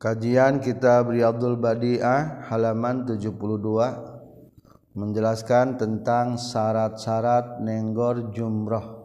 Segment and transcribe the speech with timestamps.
[0.00, 3.36] Kajian Kitab Riyadul Badi'ah halaman 72
[4.96, 9.04] menjelaskan tentang syarat-syarat nenggor jumrah.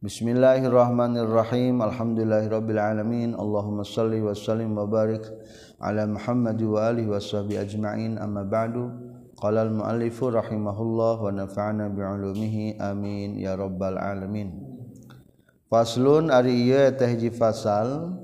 [0.00, 1.84] Bismillahirrahmanirrahim.
[1.84, 3.36] Alhamdulillahirabbil alamin.
[3.36, 5.20] Allahumma shalli wa sallim wa barik
[5.84, 8.16] ala Muhammad wa alihi washabi ajmain.
[8.16, 8.88] Amma ba'du.
[9.36, 12.80] Qala al-muallifu rahimahullah wa nafa'ana bi ulumihi.
[12.80, 14.64] Amin ya rabbal alamin.
[15.68, 18.16] Faslun ari ieu teh fasal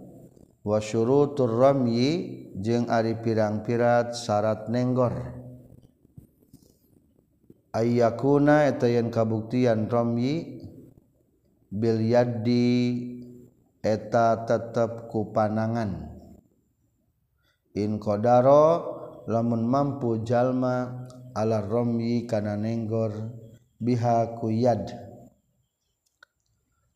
[0.67, 2.11] wasyurutur ramyi
[2.59, 5.14] jeung ari pirang-pirat syarat nenggor.
[7.71, 10.67] Ayyakuna eta yen kabuktian ramyi
[11.71, 12.99] bil yaddi
[13.79, 16.11] eta tetep ku panangan.
[17.79, 18.82] In qadara
[19.31, 21.07] lamun mampu jalma
[21.37, 23.12] ala ramyi kana nenggor
[23.79, 24.90] biha ku yad.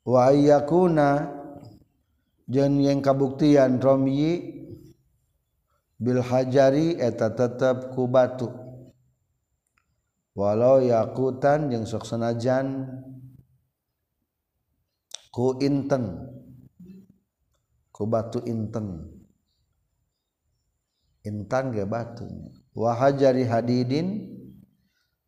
[0.03, 1.40] Wa ayyakuna
[2.51, 4.59] ayakuna yang kabuktian Romi
[6.01, 8.51] Bil Hajari eta tetap ku batu.
[10.35, 12.91] Walau yakutan yang soksenajan
[15.31, 16.27] ku inten
[17.95, 19.15] ku batu inten.
[21.23, 22.27] Intan ge batu.
[22.75, 24.27] Wahajari hadidin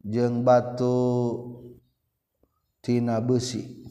[0.03, 0.99] jeung batu
[2.83, 3.82] tina besi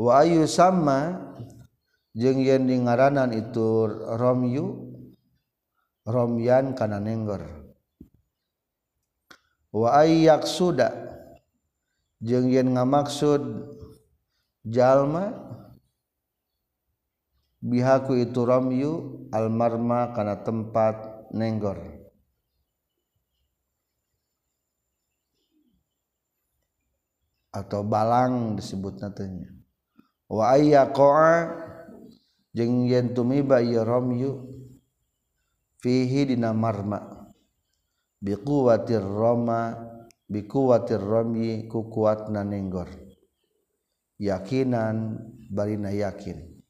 [0.00, 1.28] Wahyu sama
[2.16, 3.84] jeng yen di ngaranan itu
[4.16, 4.96] Romyu
[6.08, 7.44] Romyan kana nenggor
[9.76, 10.88] wa ayyak suda
[12.24, 13.44] jeung yen ngamaksud
[14.64, 15.36] jalma
[17.60, 18.92] bihaku itu Romyu
[19.36, 21.76] almarma kana tempat nenggor
[27.52, 29.59] atau balang disebut natanya
[30.30, 31.58] wa ayyaqa
[32.54, 34.46] jeung yen tumiba ieu ramyu
[35.82, 37.26] fihi dina marma.
[38.20, 39.74] Bi quwwatir rama
[40.28, 42.86] bi quwwatir ramyi ku kuatna nenggor.
[44.20, 45.16] Yakinan
[45.48, 46.62] barina yakin.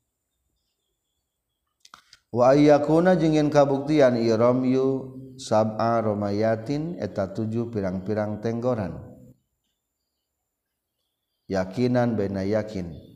[2.31, 4.87] Wa ayyakuna jeung yen kabuktian ieu ramyu
[5.35, 8.95] sab'a ramayatin eta tujuh pirang-pirang tenggoran.
[11.51, 13.10] Yakinan baina yakin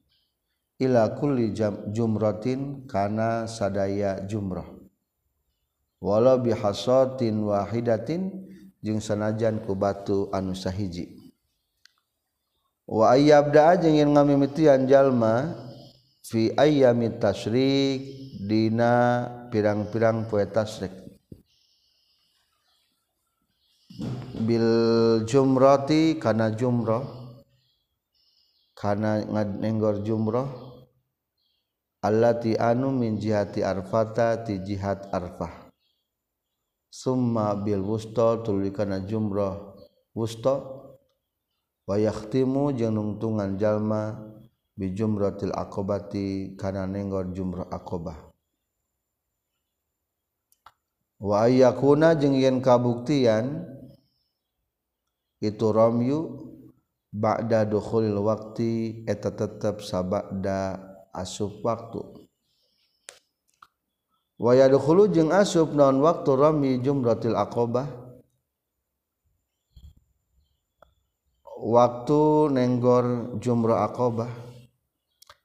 [0.82, 1.54] ila kulli
[1.94, 4.66] jumratin kana sadaya jumrah.
[6.02, 8.28] Walau bihasatin wahidatin
[8.84, 11.32] jeung sanajan ku batu anu sahiji.
[12.84, 15.56] Wa ayyabda jeung yen ngamimitian jalma
[16.20, 18.04] fi ayyami tasyrik
[18.44, 20.92] dina pirang-pirang poe tasyrik
[24.44, 24.68] bil
[25.24, 27.23] jumrati kana jumrah.
[28.74, 30.50] Kana ngadnenggor jumrah
[32.02, 35.70] allati anu min jihati arfata ti jihad arfah.
[36.90, 39.58] Summa bil wusta tulikana jumrah
[40.14, 40.62] wusta.
[41.84, 44.16] Wa yakhtimu jeung nungtungan jalma
[44.74, 48.34] bi jumratil aqabati kana nenggor jumrah aqabah
[51.22, 53.62] wa ayyakuna jeung yen kabuktian
[55.38, 56.50] itu ramyu
[57.14, 60.82] ba'da dukhulil waqti eta tetep sabada
[61.14, 62.02] asub waktu.
[64.34, 67.86] Waya dulu jeung asub non waktu rami jumratil aqobah?
[71.64, 74.28] Waktu nenggor jumrah aqobah.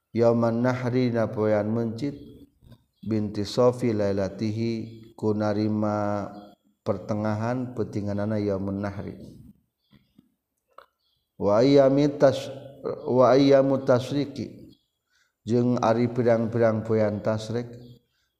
[0.09, 1.29] Yaman nahri na
[1.69, 2.17] mencit
[3.05, 6.27] binti sofi lailatihi ku narima
[6.81, 9.38] pertengahan petinganana yaman nahri
[11.39, 12.11] wamu
[13.87, 14.75] tasriki
[15.47, 17.71] jeung Ari pirang-pirang poyan tasrik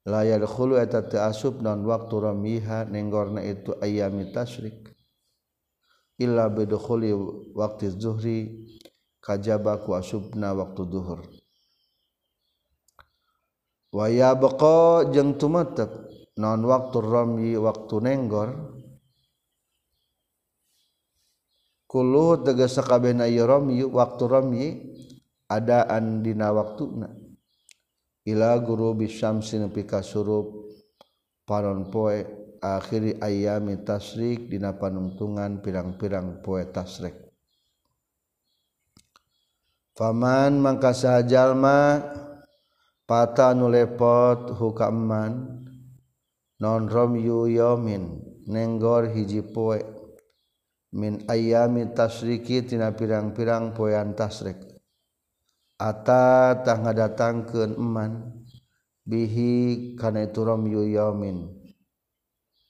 [0.04, 4.92] layar hulu eta asub non waktu romiha nenggorna itu ayami tasrik
[6.20, 7.16] illa bidukhuli
[7.56, 8.68] waktu zuhri
[9.24, 11.24] kajaba ku asubna waktu duhur.
[13.90, 15.90] Waya beqa jeung tumetep
[16.38, 18.79] non waktu romyi waktu nenggor
[21.90, 24.68] kulu tegesa kabehna romyi waktu romyi
[25.50, 27.10] adaan dina waktuna.
[28.30, 30.70] Ila guru bisyamsi nepi ka surup
[31.50, 32.22] panon poe
[32.62, 37.18] akhiri ayami tasrik dina panuntungan pirang-pirang poe tasrik.
[39.98, 42.06] Faman mangka sahajalma
[43.10, 45.66] pata nu lepot hukaman
[46.62, 49.99] non romyu yomin nenggor hiji poe.
[50.94, 54.58] min ayami tasriki tina pirang-pirang poean tasrik
[55.80, 57.08] ata tangga
[57.46, 58.44] ke eman
[59.10, 61.60] bihi kana itu rom yaumin.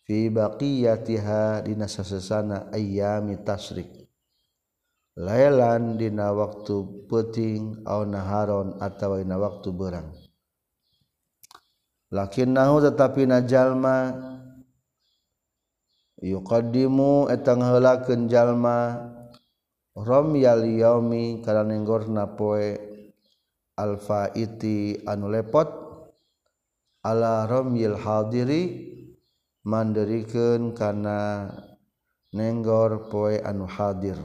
[0.09, 3.99] Fi baqiyatiha dina sasesana ayami tasrik
[5.19, 10.09] lailan dina waktu peting au naharon atawa dina waktu berang
[12.09, 14.15] lakinnahu tetapi najalma
[16.19, 19.07] yuqaddimu etang heulakeun jalma
[19.95, 22.75] romyal yaumi kana nenggorna poe
[23.79, 25.67] alfa iti anu lepot
[27.07, 28.91] ala romyil hadiri
[29.63, 31.47] mandirikeun kana
[32.35, 34.19] nenggor poe anu hadir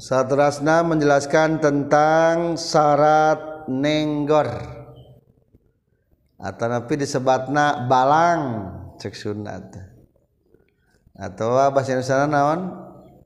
[0.00, 4.77] Satrasna menjelaskan tentang syarat nenggor.
[6.38, 8.70] Atau napi disebatna balang
[9.02, 9.98] cek sunat
[11.18, 12.60] atau bahasa Indonesia naon?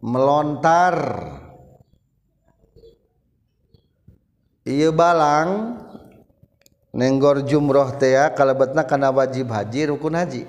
[0.01, 0.97] Melontar.
[4.97, 5.77] Balang
[6.95, 7.99] nenggor jumroh
[8.33, 10.43] kalau betna karena wajib haji rukun haji.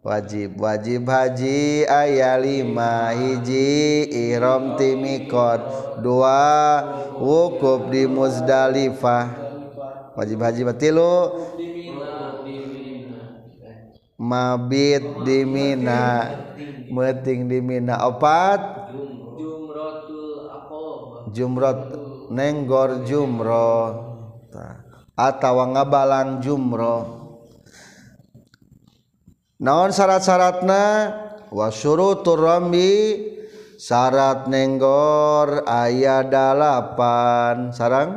[0.00, 0.56] Wajib.
[0.56, 5.60] Wajib haji aya 5 hiji Iram timikot
[6.00, 6.80] dua
[7.20, 9.49] wukuf di Muzdalifah
[10.20, 11.32] wajib haji batilu
[14.20, 16.28] mabit di Mina.
[16.92, 18.04] Meting di Mina.
[18.04, 18.92] Opat?
[21.32, 21.80] Jumrot.
[22.30, 24.06] Nenggor jumroh
[25.18, 27.20] atau ngabalang jumroh
[29.58, 31.10] naon syarat-syaratna?
[31.50, 33.18] Wasyurutur rambi
[33.74, 37.74] syarat nenggor ayat dalapan.
[37.74, 38.10] Sarang?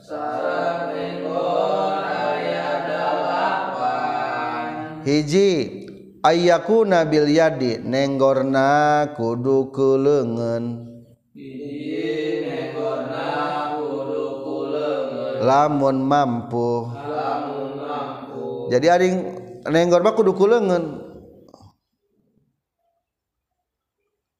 [0.00, 0.57] Syarat
[5.08, 5.50] hiji
[6.20, 10.84] ayakuna bil yadi nenggorna kudu kelengen
[15.38, 16.92] lamun mampu.
[18.68, 18.86] Jadi
[19.64, 21.08] nenggor mah kudu kulengen.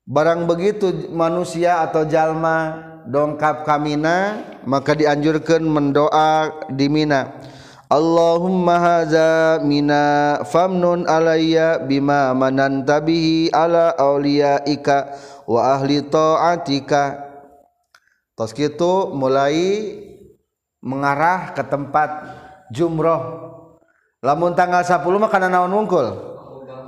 [0.08, 7.28] Barang begitu manusia atau jalma dongkap kamina maka dianjurkan mendoa di mina
[7.88, 15.16] Allahumma haza mina famnun alayya bima mananta bihi ala auliyaika
[15.48, 17.16] wa ahli ta'atika.
[18.36, 19.96] Tos kitu mulai
[20.84, 22.28] mengarah ke tempat
[22.68, 23.56] jumroh.
[24.20, 26.06] Lamun tanggal 10 mah naon wungkul?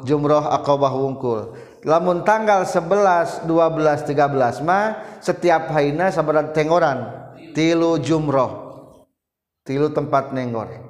[0.05, 1.57] Jumroh akobah wungkul.
[1.81, 7.09] Lamun tanggal 11 12 13 mah setiap haina sabaraha tengoran
[7.57, 8.69] tilu jumroh
[9.65, 10.90] tilu tempat nenggor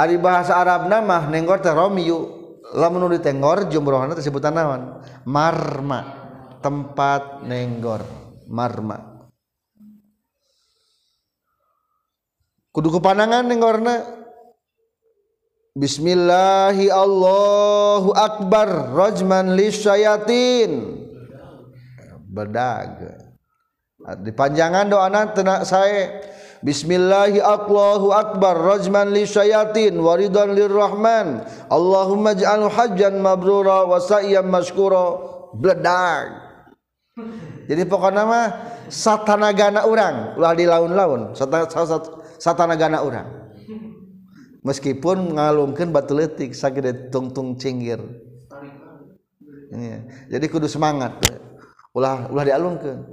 [0.00, 2.40] ari bahasa Arab mah nenggor teh romiyu.
[2.70, 5.04] Lamun di tenggor jumrohna teh sebutan naon?
[5.28, 6.16] Marma.
[6.64, 8.04] Tempat nenggor
[8.48, 9.28] marma.
[12.70, 14.20] Kudu kepanangan ning warna
[15.74, 18.94] Bismillahi Allahu Akbar.
[18.94, 20.98] Rajman lisyayatin.
[22.30, 23.18] Bedag.
[24.22, 26.20] Di panjangan doa nanti saya
[26.60, 28.56] Bismillahi Allahu Akbar.
[28.56, 31.40] Rajman lisyayatin waridan lirrahman
[31.72, 35.28] Allahumma ja'al hajjan mabrura wa sa'yan mashkura.
[35.56, 36.50] Bedag
[37.66, 38.46] jadi pokoknya mah
[38.90, 41.38] satanagana orang ulah di laun-laun.
[41.38, 41.66] Satana
[42.40, 43.26] satana-gana orang
[44.66, 48.02] meskipun ngalungkan batu letik sakit tungtung cinggir.
[49.70, 51.22] Ini jadi kudu semangat.
[51.94, 53.06] Ulah ulah dialungkan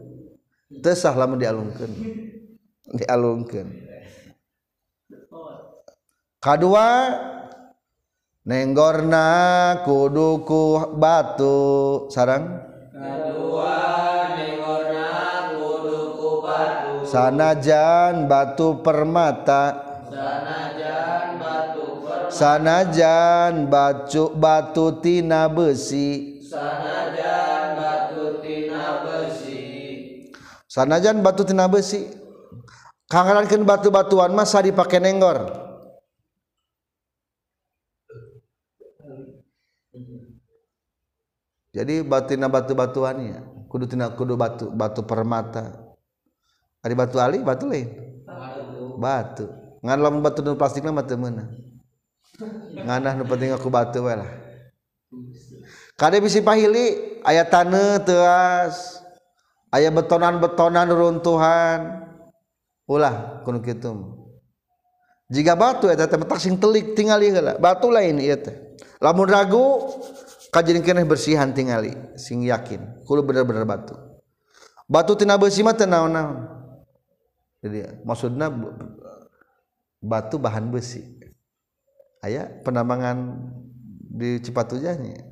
[0.81, 1.89] tesah lama dialungkan
[2.95, 3.67] dialungkan
[6.37, 6.87] kedua
[8.47, 9.27] nenggorna
[9.83, 11.59] kuduku batu.
[12.07, 12.63] Sarang
[12.95, 13.75] kedua
[14.39, 15.07] nenggorna
[15.59, 17.03] kuduku batu.
[17.03, 19.63] Sanajan batu permata.
[20.07, 22.31] Sanajan batu permata.
[22.31, 26.39] Sanajan batu batu tina besi.
[26.47, 29.59] Sanajan batu tina besi.
[30.71, 32.26] Sanajan batu tina besi.
[33.07, 35.65] Kangerankeun batu-batuan mah sa dipake nenggor.
[41.75, 45.75] Jadi batina batu-batuannya kudu tina kudu batu batu permata.
[46.85, 47.89] Ari batu ali batu lain?
[48.97, 49.45] Batu.
[49.83, 51.67] Ngan lamun batu nu plastik mah teu meunang
[52.77, 54.29] nganah nu penting aku batu we lah.
[55.97, 59.01] Kade bisi pahili aya taneuh teuas
[59.73, 62.06] aya betonan-betonan runtuhan
[62.87, 63.91] ulah kuno kitu.
[65.27, 67.59] Jika batu eta teh sing telik tingali heula.
[67.59, 68.55] Batu lain ieu teh.
[69.03, 69.91] Lamun ragu
[70.55, 73.03] kajin keneh bersihan tingali sing yakin.
[73.03, 73.93] Kulo bener-bener batu.
[74.87, 76.47] Batu tina beusi mah teu naon-naon.
[77.59, 78.47] Jadi maksudna
[79.99, 81.03] batu bahan besi.
[82.23, 83.35] Aya penambangan
[84.17, 85.27] di Cipatujahnya.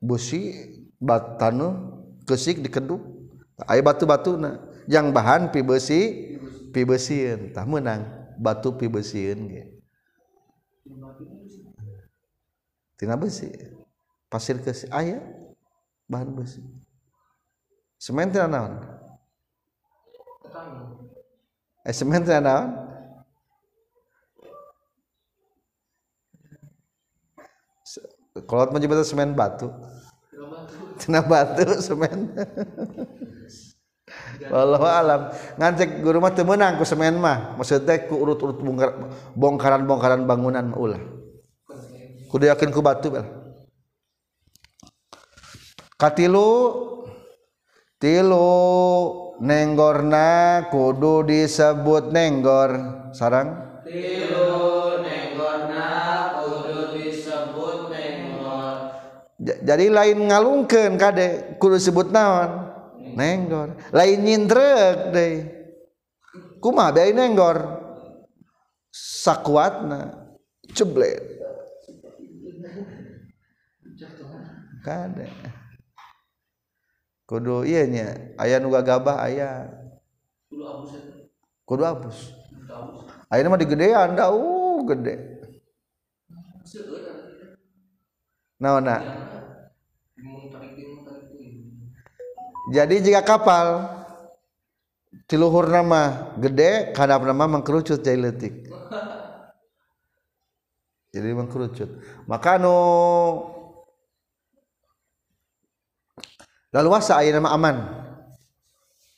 [0.00, 0.56] Busi
[0.96, 3.00] batanu kesik dikeduk.
[3.68, 4.56] Aya batu-batu na.
[4.86, 6.34] Yang bahan pi besi
[6.70, 6.82] pi
[7.50, 8.06] tah menang
[8.38, 9.64] batu pi besiin ge.
[12.96, 13.50] Tina besi.
[14.26, 15.22] Pasir ke ayah
[16.08, 16.62] bahan besi.
[17.96, 18.80] Semen tina naon?
[21.84, 22.68] Eh semen tina naon?
[28.44, 29.72] Kalau menyebut semen batu.
[31.00, 32.32] Tina batu semen
[34.52, 35.20] Wallahu alam.
[35.56, 37.56] Ngancek guru mah teu meunang ku semen mah.
[37.56, 38.60] Maksudnya ku urut-urut
[39.34, 41.00] bongkaran-bongkaran bangunan ulah.
[42.26, 43.24] Kudu yakin ku batu bel.
[45.96, 46.52] Katilu
[47.96, 48.52] tilu
[49.40, 52.70] nenggorna kudu disebut nenggor.
[53.16, 53.80] Sarang?
[53.86, 55.88] Tilu nenggorna
[56.36, 58.92] kudu disebut nenggor.
[59.40, 62.65] Jadi lain ngalungkeun kade kudu disebut naon
[63.16, 63.80] nenggor.
[63.96, 65.34] Lain nyindrek deh.
[66.60, 67.58] Kumaha bae nenggor.
[68.92, 70.28] Sakuatna.
[70.76, 71.24] Ceblet.
[74.84, 75.26] Kade.
[77.26, 78.06] Kudu iya nya
[78.38, 79.66] aya nu gagabah aya.
[80.46, 81.26] Kudu abus eta
[81.66, 82.18] kudu abus
[82.54, 85.42] kudu abus aya mah digedean da uh gede.
[86.62, 87.02] Seueur
[92.66, 93.86] jadi jika kapal
[95.30, 98.66] tiluhur nama gede kadap nama mengkerucut jadi letik.
[101.14, 101.88] Jadi mengkerucut.
[102.28, 102.76] Maka nu
[106.74, 107.76] lalu wasa aya nama aman.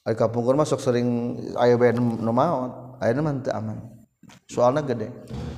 [0.06, 3.00] Ari kapungkur masuk sering aya bae nu maot.
[3.00, 3.80] Aya nama teu aman.
[4.44, 5.08] Soalnya gede.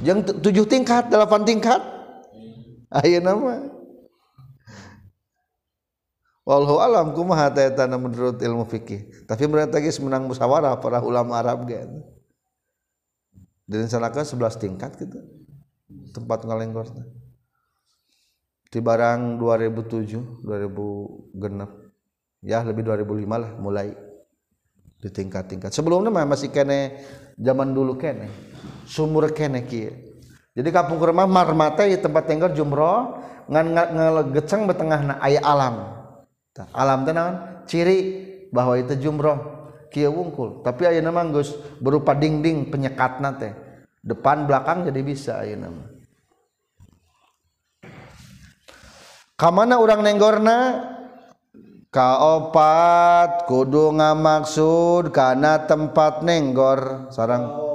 [0.01, 1.83] Tu- tujuh tingkat delapan tingkat
[2.91, 3.80] aya nama
[6.49, 9.29] Wallahu alam kumaha ta eta menurut ilmu fikih.
[9.29, 11.85] Tapi mereka geus menang musyawarah para ulama Arab ge.
[13.69, 15.21] Direncanakan 11 tingkat gitu.
[16.11, 17.07] Tempat ngalenggor teh.
[18.71, 21.71] Di barang 2007, 2000 genep.
[22.41, 23.93] Ya lebih 2005 lah mulai
[25.01, 25.71] di tingkat-tingkat.
[25.77, 27.05] Sebelumnya mah masih kene
[27.37, 28.33] zaman dulu kene.
[28.89, 29.93] Sumur kene kieu.
[30.57, 36.00] Jadi kampung kurma marmata di tempat tenggor jumroh ngan ngelegeceng betengahna aya alam.
[36.75, 37.99] alam tenawan ciri
[38.51, 39.61] bahwa itu jumroh.
[39.91, 40.63] Kia wungkul.
[40.63, 41.51] Tapi ayo nama gus
[41.83, 43.59] berupa dinding penyekat nate
[44.01, 45.85] depan belakang jadi bisa ayo nama.
[49.35, 50.59] Kamana orang nenggorna?
[51.91, 57.70] Kaopat kudu ngamaksud karena tempat nenggor sarang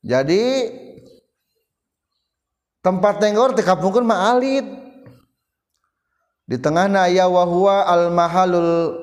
[0.00, 0.72] jadi
[2.80, 4.64] tempat tenggor tekapungkeun mah alit.
[6.50, 8.96] Di tengahna aya wa huwa al mahalul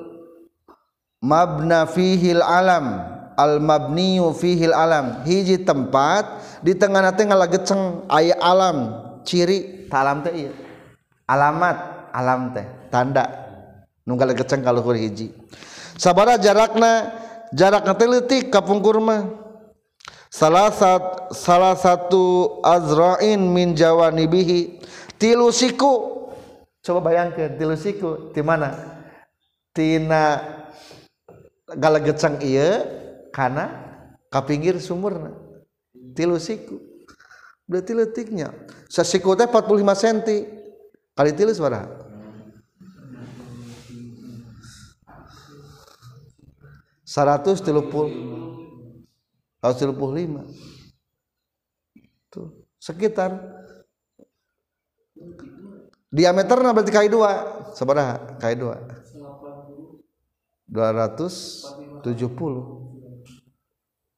[1.24, 3.00] mabna fihil alam
[3.38, 5.24] al mabniu fihil alam.
[5.24, 6.28] Hiji tempat
[6.60, 9.88] di tengahna teh ngalageceng aya alam ciri.
[9.88, 10.52] Talam teh ieu.
[11.24, 12.66] Alamat alam teh.
[12.92, 13.24] Tanda.
[14.04, 15.32] Nu ngalageceng ka luhur hiji.
[15.96, 17.16] Sabara jarakna
[17.54, 19.47] jarakna teh leutik ka pungkur mah.
[20.28, 24.80] Salah sat, salah satu azra'in min jawanibihi.
[25.18, 26.16] Tilu siku.
[26.78, 28.72] Coba bayangkan tilu siku di mana?
[29.74, 30.40] Tina
[31.68, 32.86] galagecang iya
[33.34, 33.68] kana
[34.30, 35.34] ka pinggir sumurna.
[36.14, 36.78] Tilu siku.
[37.68, 38.48] Berarti letiknya
[38.88, 40.18] sasiku teh 45 cm
[41.12, 41.92] kali tilu sabaraha
[47.04, 48.57] seratus tilu puluh
[49.58, 50.42] Ratus tilu puluh lima.
[52.30, 53.34] Tuh sekitar.
[56.08, 57.32] Diameternya berarti kali dua.
[57.74, 58.76] Seberapa kali dua.
[60.68, 61.64] Dua ratus
[62.06, 62.86] tujuh puluh.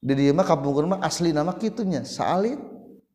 [0.00, 2.04] Di dia mah kampung mah asli nama kitunya.
[2.04, 2.56] Salin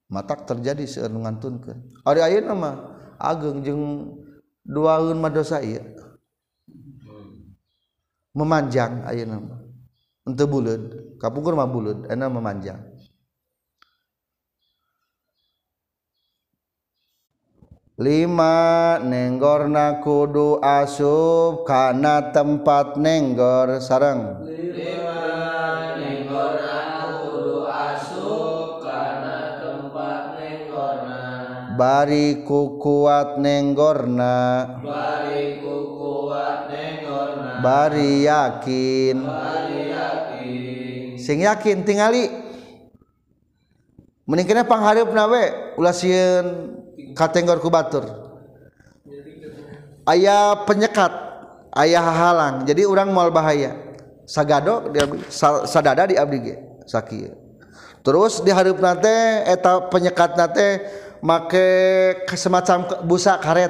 [0.06, 2.76] matak terjadi seueur nu ngantunkeun ari ayeuna mah
[3.18, 4.14] ageng jeung
[4.62, 5.82] duaeun mah dosa ieu.
[8.38, 9.65] Memanjang ayeuna mah
[10.26, 10.82] untuk bulud
[11.22, 12.82] kapungkur mah bulud enak memanjang
[18.02, 26.82] lima nenggorna kudu asub karena tempat nenggor sarang lima nenggorna
[27.22, 27.70] kudu
[28.82, 31.22] karena tempat nenggorna
[31.78, 34.38] bari ku kuat nenggorna
[34.82, 39.18] bari ku kuat nenggorna bari yakin.
[39.22, 39.55] Bari
[41.26, 42.30] sing yakin tingali.
[44.30, 46.78] Meningkatnya pangharip nawe ulah sieun
[47.18, 48.06] katenggor ku batur.
[50.06, 51.14] Ayah penyekat
[51.74, 53.74] ayah halang jadi orang mal bahaya.
[54.26, 56.56] Sagado di abdi, sa- sadada di abdi ge
[56.90, 57.38] sakieu
[58.02, 60.82] terus di hareup nate eta penyekat nate
[61.22, 61.66] make
[62.26, 63.70] ke- semacam busa karet.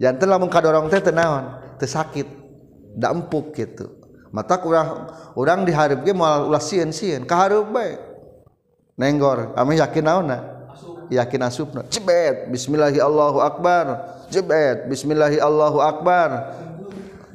[0.00, 2.24] Jantan lamun kadorong teh naon teu sakit
[2.96, 4.01] empuk gitu
[4.32, 7.28] mata kurang orang diharap ge moal ulah sieun sieun.
[7.28, 8.00] Ka hareup bae
[8.96, 10.38] nenggor ame yakin naonna
[11.12, 14.16] yakin asupna jebet bismillahi allahu akbar.
[14.32, 16.56] Jebet bismillahi allahu akbar.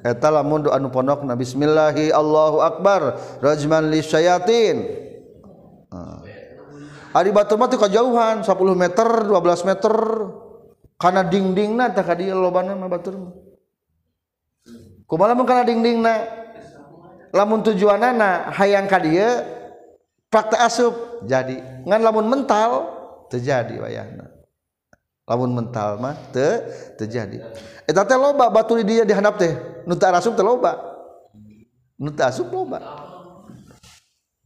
[0.01, 3.16] Eta lamun do anu pondokna bismillahi allahu akbar.
[3.39, 4.75] Rajman lisyayatin
[5.94, 6.25] ah.
[7.18, 9.96] Ari batur mah teu kajauhan 10 meter 12 meter.
[10.98, 13.34] Kana dingdingna tah ka dieu lobana mah batur mah.
[15.08, 16.13] Kumaha mun kana dingdingna
[17.38, 19.46] lamun tujuan anak hayang ka dia
[20.34, 21.22] praktek asup.
[21.29, 21.62] Jadi.
[21.86, 22.98] Ngan lamun mental.
[23.29, 24.34] Terjadi wayahna.
[25.27, 26.63] Lamun mental mah te
[26.96, 27.44] terjadi
[27.84, 29.51] eta teh loba batu di dia dihandap teh.
[29.84, 30.79] Nu teu asup teh loba.
[32.00, 32.79] Nu teu asup loba.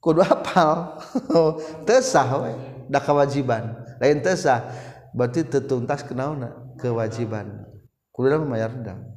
[0.02, 0.98] Kudu hafal.
[1.86, 2.58] Teu sah we
[2.90, 3.78] da kewajiban.
[4.02, 4.66] Lain teu sah
[5.14, 6.50] berarti teu tuntas kenaona
[6.82, 7.70] kewajiban.
[8.10, 9.12] Kudu membayar dam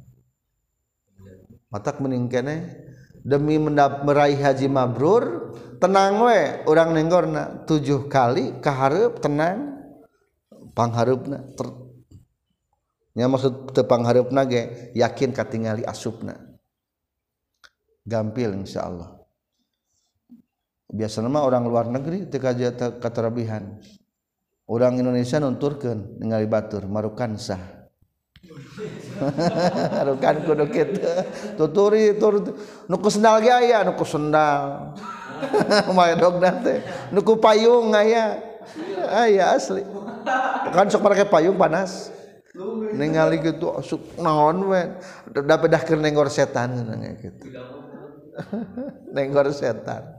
[1.75, 2.71] matak meningkene
[3.25, 6.61] demi meraih haji mabrur tenang we.
[6.69, 9.81] Orang nenggorna tujuh kali keharap tenang
[10.77, 11.67] pangharupna ter
[13.15, 16.37] nya maksud teu pangharupna ge yakin katingali asupna.
[18.05, 19.17] Gampil insyaallah.
[20.93, 22.37] Biasanya mah orang luar negeri teu
[23.01, 23.81] katarabihan
[24.69, 27.61] orang Indonesia nunturkeun ningali batur marukan sah
[30.23, 30.99] kan kudu kitu
[31.55, 32.41] tuturi tur
[32.87, 34.93] nuku sendal ge aya nuku sendal.
[35.95, 36.79] Mah dogna teh.
[37.11, 38.39] Nuku payung aya.
[39.11, 39.83] Aya asli.
[40.71, 42.11] Kan sok pakai payung panas.
[42.95, 44.81] Ningali gitu sok naon we.
[45.31, 47.45] Da pedahkeun nenggor setan cenah gitu.
[49.15, 50.15] Nenggor setan.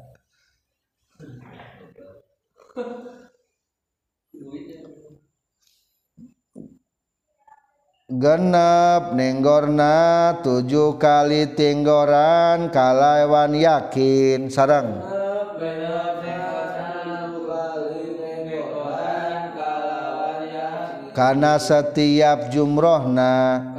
[8.07, 15.03] genep nenggorna tujuh kali tinggoran kalawan yakin sarang
[21.11, 23.75] karena setiap jumrohna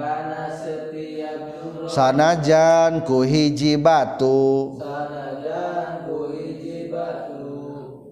[1.87, 4.75] sanajan ku hiji batu.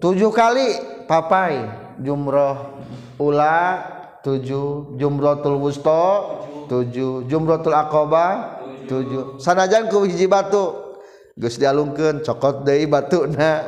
[0.00, 1.60] Tujuh kali papai
[2.00, 2.80] jumroh
[3.20, 3.95] ulah
[4.26, 6.02] 7 jumrotul wusta
[6.66, 8.58] 7 jumrotul aqabah
[8.90, 10.74] 7 sanajan ku hiji batu
[11.38, 13.62] geus dialungkeun cokot deui batuna.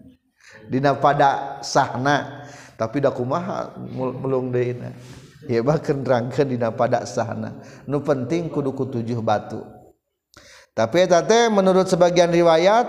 [0.70, 2.46] Dina pada sahna
[2.80, 4.96] tapi da kumaha melung deuna.
[5.44, 7.60] Ya bahkan rangkeun dina pada sahna.
[7.84, 9.60] Nu penting kudu ku tujuh batu.
[10.72, 12.86] Tapi eta teh menurut sebagian riwayat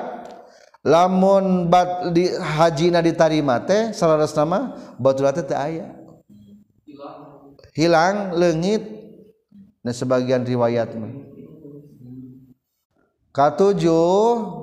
[0.86, 6.01] lamun bat di hajina ditarima teh salaras nama batu teh teu aya.
[7.72, 8.84] hilang legit
[9.82, 10.94] dan sebagian riwayat
[13.32, 14.62] katujuh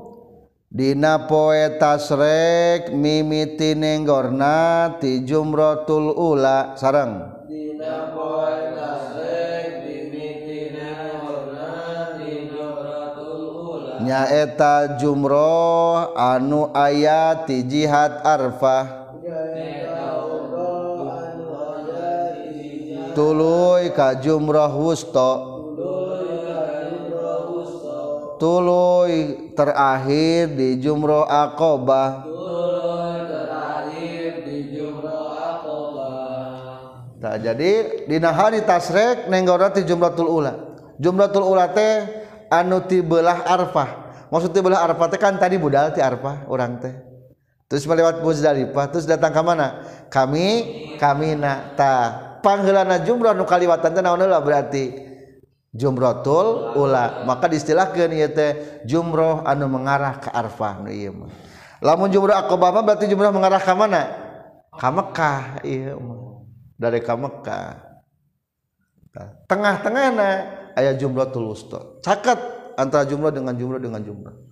[0.68, 6.76] Dina poe tasrek mimiti nenggorna ti jumratul ula.
[6.76, 11.72] Sarang Dina poe tasrek mimiti nenggorna
[12.20, 14.04] ti jumratul ula.
[14.04, 18.97] Nyaeta jumroh anu aya ti jihad arfah.
[23.18, 25.42] tuluy ka jumrah wusta
[28.38, 32.30] tuluy terakhir di jumrah aqobah
[37.18, 40.54] Nah, jadi dina hari tasrek nenggora ti jumratul ula.
[41.02, 42.06] Jumratul ula teh
[42.46, 44.14] anu ti belah arfah.
[44.30, 46.94] Maksud ti belah arfah teh kan tadi budal ti arfah orang teh.
[47.66, 49.82] Terus melewat Muzdalifah, terus datang ke mana?
[50.08, 50.48] Kami,
[50.96, 52.27] kami nak ta.
[52.48, 54.40] Panggeulana jumrah nu kaliwatan teh naon heula?
[54.40, 54.96] Berarti
[55.76, 57.28] jumratul ula.
[57.28, 61.28] Maka diistilahkeun ieu teh jumrah anu mengarah ke arfah nu ieu mah.
[61.84, 64.02] Lamun jumrah aqabah mah berarti jumrah mengarah ke mana?
[64.72, 66.48] Ka Mekah ieu mah.
[66.80, 67.84] Dari ka Mekah
[69.50, 70.30] tengah-tengahna
[70.72, 72.00] aya jumratul wusta.
[72.00, 72.38] Caket
[72.80, 74.48] antara jumrah dengan jumrah dengan jumrah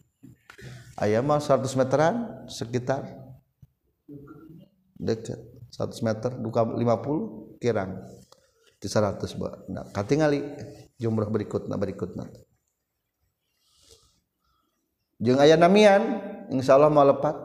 [1.00, 2.14] aya mah 100 meteran
[2.48, 3.04] sekitar.
[4.96, 5.36] Dekat
[5.76, 8.02] 100 meter duka 50 kirang
[8.76, 9.18] di 100
[9.72, 10.40] nah, katingali
[11.00, 12.28] jumlah berikutnya berikutnya.
[15.16, 16.20] Jeung aya namian
[16.52, 17.36] insyaallah mau lepat.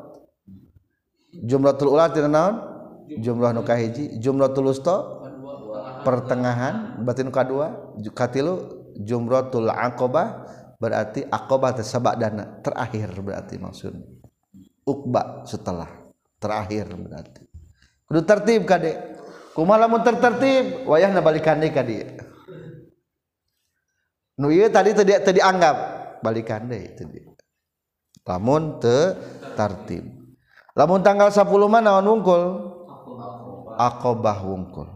[1.32, 2.56] Jumlah tul tina naon?
[3.08, 4.20] Jumlah nu kahiji.
[4.20, 4.84] Jumlah tulus
[6.04, 7.00] pertengahan.
[7.00, 7.96] Berarti nu kadua?
[8.12, 10.52] Katilu jumratul aqabah.
[10.76, 12.60] Berarti aqabah teh sabadana.
[12.60, 13.96] Terakhir berarti maksud.
[14.84, 15.88] Ukba setelah.
[16.44, 17.48] Terakhir berarti.
[18.12, 18.92] Kudu tertib kade
[19.54, 22.08] kumaha lamun tertertib wayahna balikan deui ka dieu
[24.40, 25.78] nu ieu tadi tadi tadi anggap
[26.24, 27.20] balikan deui tadi
[28.28, 29.18] lamun teu
[29.56, 30.22] tertib
[30.76, 32.72] lamun tanggal 10 mana wungkul?
[33.76, 34.88] Aqabah wungkul.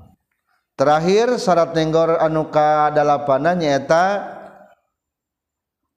[0.75, 4.27] Terakhir syarat nenggor anu ka dalapanan nyaeta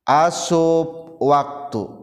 [0.07, 1.99] asub waktu.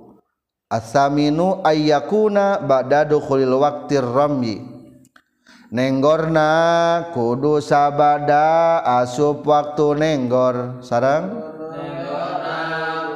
[0.68, 4.75] Asaminu ayyakuna ba'da dukhulil waqtir ramyi
[5.74, 6.52] nenggorna
[7.14, 10.82] kudu sabada asub waktu nenggor.
[10.86, 11.42] Sarang
[11.74, 12.62] Nenggorna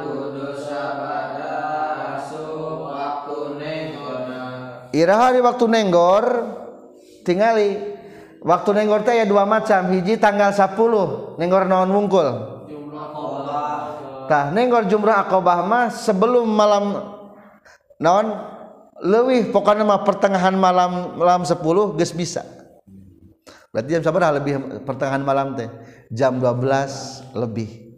[0.02, 1.54] kudu sabada
[2.18, 4.42] asup waktu nenggorna.
[4.90, 6.24] Iraha di waktu nenggor
[7.22, 7.70] tingali.
[8.40, 9.92] Waktu nenggor teh ya dua macam.
[9.92, 12.28] Hiji tanggal 10 nenggor naon wungkul?
[14.30, 17.02] Tah nenggor jumrah akobah mah sebelum malam
[17.98, 18.30] naon
[19.00, 21.60] leuwih pokoknya mah pertengahan malam malam 10
[21.96, 22.44] geus bisa.
[23.70, 25.70] Berarti jam sabaraha lebih pertengahan malam teh.
[26.10, 27.90] Jam 12 lebih.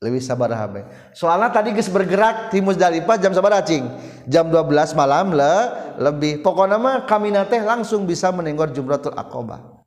[0.00, 0.80] Lebih sabaraha be.
[1.12, 3.84] Soalnya tadi geus bergerak di Muzdalifah jam sabaraha cing.
[4.28, 5.54] Jam 12 malam le
[6.00, 6.40] lebih.
[6.40, 9.80] Pokoknya mah kamina teh langsung bisa menenggor jumratul akobah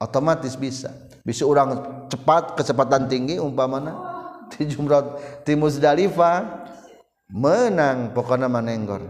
[0.00, 0.90] otomatis bisa.
[1.20, 1.76] Bisa orang
[2.08, 3.92] cepat kecepatan tinggi umpamana
[4.56, 6.66] di jumrah di Muzdalifah
[7.30, 9.02] menang pokoknya manenggor.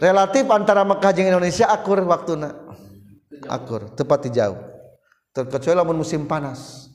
[0.00, 2.56] Relatif antara Mekah jeung Indonesia akur waktuna.
[3.46, 4.58] Akur tepat di jauh.
[5.30, 6.90] Terkecuali lamun musim panas.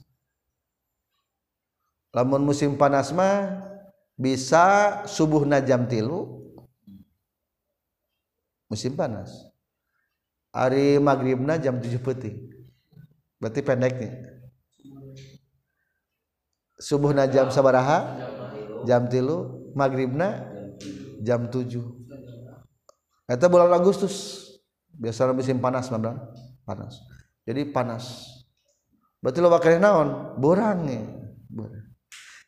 [2.12, 3.64] Lamun musim panas mah
[4.18, 6.44] bisa subuh najam tilu
[8.68, 9.32] musim panas.
[10.52, 12.50] Hari maghribna jam 7 peting
[13.38, 14.10] berarti pendeknya
[16.82, 18.18] subuh najam sabaraha?
[18.86, 19.57] Jam tilu.
[19.78, 20.42] Maghribna
[21.22, 22.08] jam 7
[23.28, 24.48] itu bulan Agustus.
[24.98, 26.32] Biasanya musim panas mah
[26.64, 27.04] panas.
[27.44, 28.24] Jadi panas.
[29.20, 30.40] Berarti lo bakal naon?
[30.40, 31.04] Borang ya.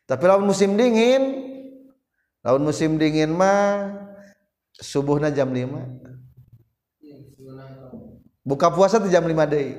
[0.07, 1.45] Tapi lawan musim dingin
[2.41, 3.93] lawan musim dingin mah
[4.79, 5.69] subuhna jam 5
[8.47, 9.75] buka puasa tuh jam 5 deui.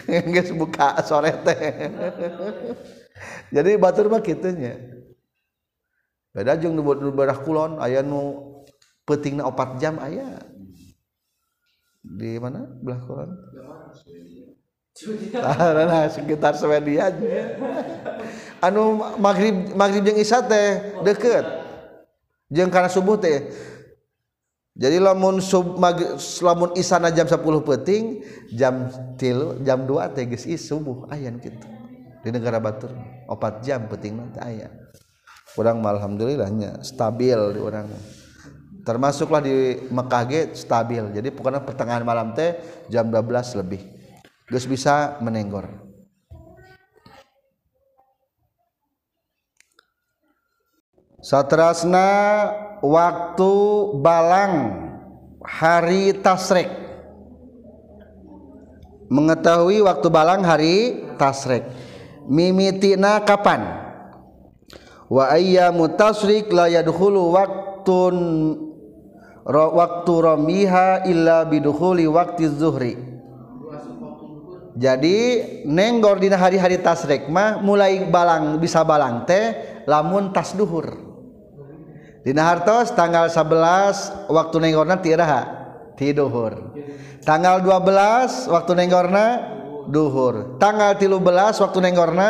[0.32, 1.58] Geus buka sore teh.
[3.54, 4.99] Jadi batur mah kitunya
[6.30, 8.50] beda jeung nu beurah kulon aya nu
[9.02, 10.38] peutingna 4 jam aya.
[12.00, 12.64] Di mana?
[12.80, 13.30] Belah kulon?
[15.40, 17.08] Ah, nah, sekitar Swedia
[18.60, 21.46] anu maghrib maghrib jeung isya teh deket
[22.52, 23.48] jeung karena subuh teh.
[24.80, 25.98] Jadi lamun sub mag,
[26.40, 28.88] lamun isana jam 10 peting jam
[29.20, 31.68] tilu jam 2 teh geus subuh ayan gitu
[32.24, 32.94] di negara Batur
[33.28, 34.72] 4 jam peting mah aya.
[35.54, 37.86] Kurang alhamdulillahnya stabil di orang.
[38.80, 41.04] Termasuklah di Mekah ge stabil.
[41.12, 42.56] Jadi pokoknya pertengahan malam teh
[42.88, 43.82] jam 12 lebih.
[44.48, 45.68] Geus bisa menenggor.
[51.20, 52.08] Satrasna
[52.80, 53.52] waktu
[54.00, 54.54] balang
[55.44, 56.72] hari tasrek.
[59.12, 61.68] Mengetahui waktu balang hari tasrek.
[62.24, 63.89] Mimitina kapan
[65.10, 68.16] wa ayyamu tasrik la yadkhulu waktun
[69.42, 72.94] ra, waktu ramiha illa bidukhuli waktu zuhri
[74.78, 75.18] jadi
[75.66, 81.10] nenggor dina hari-hari tasrek mah mulai balang bisa balang teh lamun tas duhur
[82.20, 85.42] Dina hartos tanggal 11 waktu nenggorna ti iraha
[85.96, 86.76] ti duhur.
[87.24, 89.24] Tanggal 12 waktu nenggorna
[89.88, 90.60] duhur.
[90.60, 91.16] Tanggal 13
[91.64, 92.28] waktu nenggorna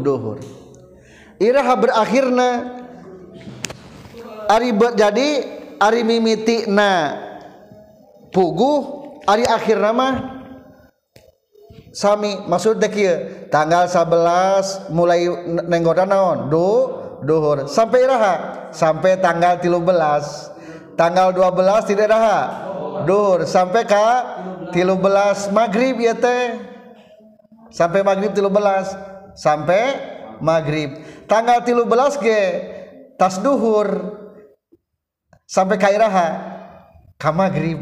[0.00, 0.40] duhur.
[1.36, 2.48] Iraha berakhirna.
[4.46, 5.28] Ari jadi
[5.76, 7.18] ari mimiti na
[8.30, 10.14] puguh ari akhirna mah.
[11.96, 12.96] Sami maksud dek
[13.48, 15.24] tanggal 11 mulai
[15.64, 16.52] nenggorna naon?
[16.52, 16.68] Du
[17.24, 17.64] duhur.
[17.66, 18.68] Sampai iraha?
[18.68, 19.80] Sampai tanggal 13
[21.00, 22.40] tanggal 12 tidak iraha?
[23.08, 23.48] Duhur.
[23.48, 24.08] Sampai ke
[24.76, 26.60] 13 maghrib ya teh.
[27.72, 29.82] Sampai maghrib 13 sampai
[30.40, 30.96] maghrib
[31.26, 32.40] tanggal 13 ge
[33.18, 33.86] tas duhur
[35.46, 36.28] sampai ke iraha
[37.18, 37.80] ke maghrib.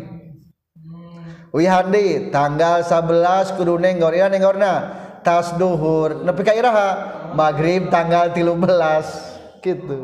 [1.54, 5.02] Wihandi tanggal 11 kudu nenggor ira nenggorna.
[5.24, 6.88] Tas duhur nepi ka iraha
[7.32, 10.00] maghrib tanggal 13 gitu.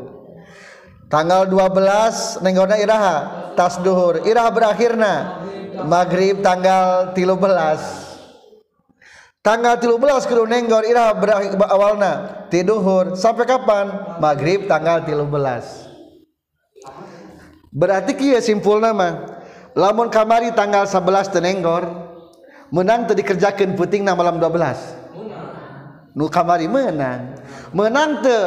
[1.10, 3.16] Tanggal 12 nenggorna iraha
[3.58, 4.22] tas duhur.
[4.22, 5.12] Iraha berakhirna
[5.84, 6.38] maghrib.
[6.38, 8.09] tanggal 13
[9.40, 10.84] tanggal 13 kudu nenggor
[11.16, 12.46] berakhir awalna.
[12.48, 14.18] Ti duhur sampai kapan?
[14.20, 15.90] Maghrib tanggal 13
[17.70, 19.38] berarti kieu simpul nama
[19.78, 21.86] lamun kamari tanggal 11 tenenggor
[22.74, 27.38] menang teu dikerjakeun puting na malam 12 nu kamari menang.
[27.70, 28.42] Menang teu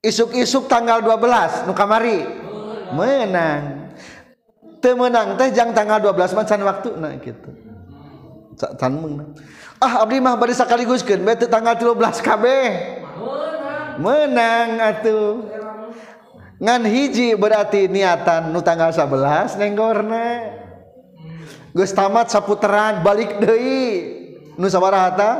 [0.00, 2.24] isuk-isuk tanggal 12 nu kamari.
[2.96, 3.92] Menang.
[4.80, 7.50] Teu menang teh jang tanggal 12 mancan waktu nah gitu
[8.56, 9.36] can menang
[9.80, 12.68] ah abdi mah bari sakaliguskeun bae teu tanggal 13 kabeh
[14.00, 15.44] menang atuh.
[16.56, 20.56] Ngan hiji berarti niatan nu tanggal 11 nenggorna
[21.76, 24.16] geus tamat saputeran balik deui.
[24.56, 25.30] Nu sabaraha ta?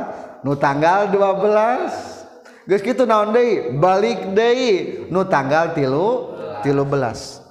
[0.45, 3.73] Nu tanggal 12 geus kitu naon deui?
[3.81, 5.09] Balik deui.
[5.09, 7.41] Nu tanggal tilu tilu belas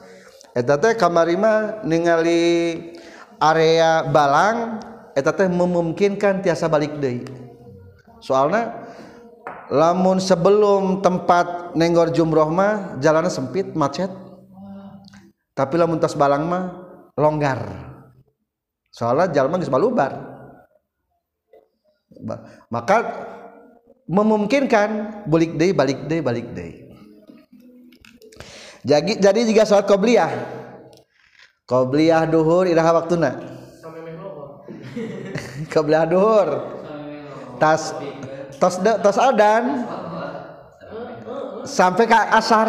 [0.56, 2.72] eta teh kamari mah ningali
[3.36, 4.80] area Balang
[5.16, 7.24] eta teh memungkinkan tiasa balik deui.
[8.20, 8.84] Soalna
[9.72, 14.12] lamun sebelum tempat nenggor jumroh mah jalannya sempit macet.
[15.56, 16.64] Tapi lamun tas balang mah
[17.16, 17.64] longgar.
[18.92, 20.12] Soalnya jalan mah balubar.
[22.68, 22.96] Maka
[24.04, 26.86] memungkinkan balik deh balik deh balik deh
[28.86, 30.30] jadi jadi jika sholat qobliyah.
[31.66, 33.55] Qobliyah duhur iraha waktuna
[35.76, 36.48] qobliyah duhur.
[37.60, 37.92] Tas
[38.56, 39.84] tos de, tos adan
[41.68, 42.68] sampai ke asar.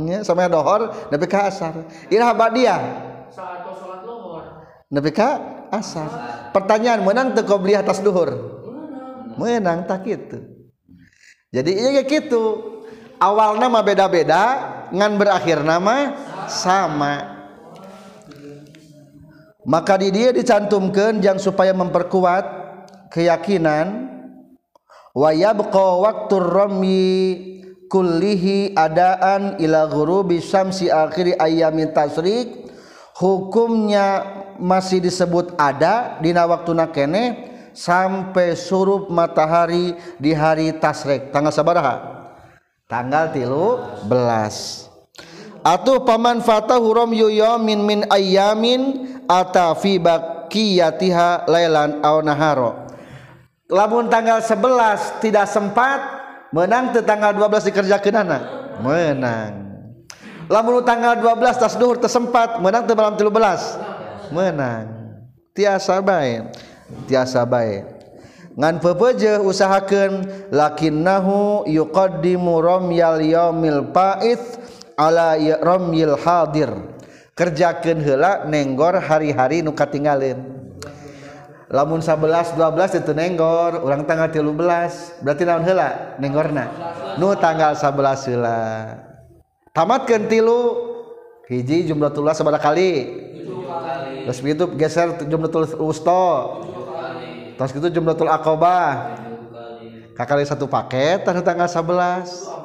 [0.00, 1.84] Ya, sampai dohor nepi ke asar.
[2.08, 2.80] Iraha badiah
[4.88, 5.30] nepi ke
[5.68, 6.08] asar.
[6.56, 8.32] Pertanyaan menang teu qobliyah tas duhur?
[9.36, 10.40] Menang tak gitu.
[11.52, 12.72] Jadi iya gitu.
[13.20, 14.44] Awal nama beda-beda
[14.88, 16.16] ngan berakhir nama
[16.48, 17.39] sama
[19.64, 22.44] maka di dia dicantumkan yang supaya memperkuat
[23.12, 24.08] keyakinan
[25.12, 27.10] wa yabqa waktu rami
[27.90, 32.70] kullihi adaan ila ghurubi syamsi akhiri ayyamin tasrik
[33.18, 34.24] hukumnya
[34.56, 37.24] masih disebut ada dina waktu nakene
[37.74, 42.20] sampai surup matahari di hari tasrek tanggal sabaraha?
[42.90, 43.78] Tanggal tilu
[44.10, 44.86] belas.
[45.60, 48.82] Atuh paman fatahu rom yuyamin min ayyamin
[49.30, 52.90] ata fi baqiyatiha lailan aw naharo.
[53.70, 56.02] Lamun tanggal 11 tidak sempat
[56.50, 58.42] menang ke tanggal 12 dikerjakan anak
[58.82, 59.52] menang.
[60.50, 64.98] Lamun tanggal 12 tas duhur tersempat menang ke malam 13 menang.
[65.54, 66.50] Tiasa baik
[67.06, 67.86] tiasa baik
[68.58, 74.40] ngan pepeje usahakan lakinnahu yuqaddimu ramyal yaumil pa'id
[74.98, 76.70] ala ramyil hadir
[77.40, 80.36] kerjakan hela nenggor hari-hari nuka tinggalin
[81.72, 86.68] lamun 11 12 itu nenggor orang tanggal 13 berarti naon hela nenggorna?
[87.16, 88.60] Nu tanggal 11 hela
[89.72, 90.90] tamatkan tilu
[91.50, 93.26] hiji jumlatullah sabada kali.
[94.20, 96.60] Terus itu geser jumlatul usto
[97.56, 99.16] terus gitu jumlatul akobah
[100.16, 102.59] kakali satu paket tanggal 11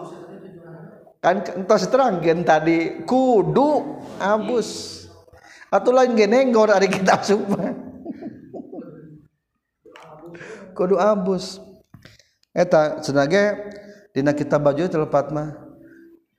[1.25, 5.01] kan entos terangkan tadi kudu abus.
[5.73, 7.73] Atau lain genenggor hari kita sumpah.
[10.77, 11.57] Kudu abus.
[12.53, 13.57] Eh, Eta senage
[14.13, 15.65] dina kita baju telepat mah.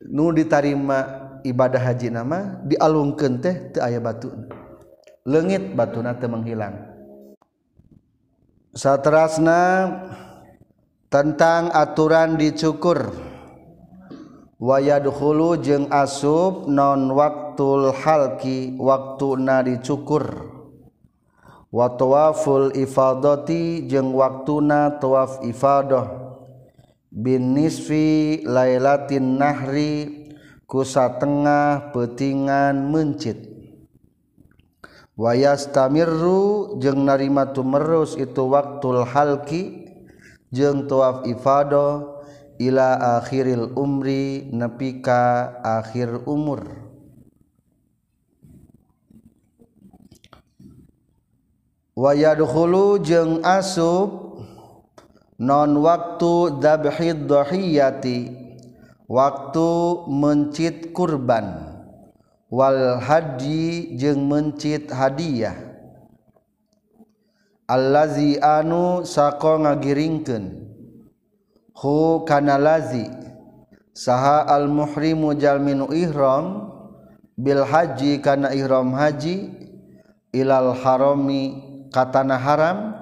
[0.07, 4.31] Nu ditarima ibadah haji nama dialungkeun teh teu aya batu.
[5.27, 6.95] Leungit batuna teu menghilang.
[8.71, 9.91] Satrasna
[11.11, 13.35] tentang aturan dicukur.
[14.57, 20.57] Wayadkhulu jeung asub non waktul halki waktuna dicukur.
[21.69, 26.09] Watawaful ifadati jeung waktuna tawaf ifadah.
[27.13, 30.33] Bin nisfi lailatin nahri
[30.65, 33.53] ku satengah petingan mencit.
[35.17, 39.93] Wayastamirru jeung narima tumerus itu waktul halki
[40.49, 42.16] jeung tawaf ifadah
[42.57, 46.65] ila akhiril umri nepika akhir umur.
[51.97, 54.37] Wayadkhulu jeung asub
[55.41, 58.19] non waktu dzabhid dhahiyati
[59.09, 59.71] waktu
[60.09, 61.73] mencit kurban.
[62.53, 65.57] Wal haji jeung mencit hadiah.
[67.67, 70.66] Allazi anu sako ngagiringkeun
[71.77, 73.05] hu kana lazi.
[73.97, 76.73] Saha al muhrimu jalminu ihram
[77.37, 79.53] bil haji kana ihram haji
[80.33, 82.93] ilal harami katana haram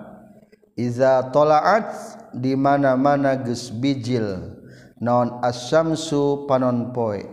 [0.78, 1.90] iza tolaat
[2.34, 4.54] di mana-mana geus bijil.
[5.02, 7.26] Naon asyamsu panon poe.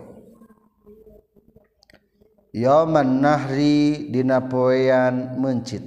[2.52, 5.86] Yauman nahri dina poean mencit.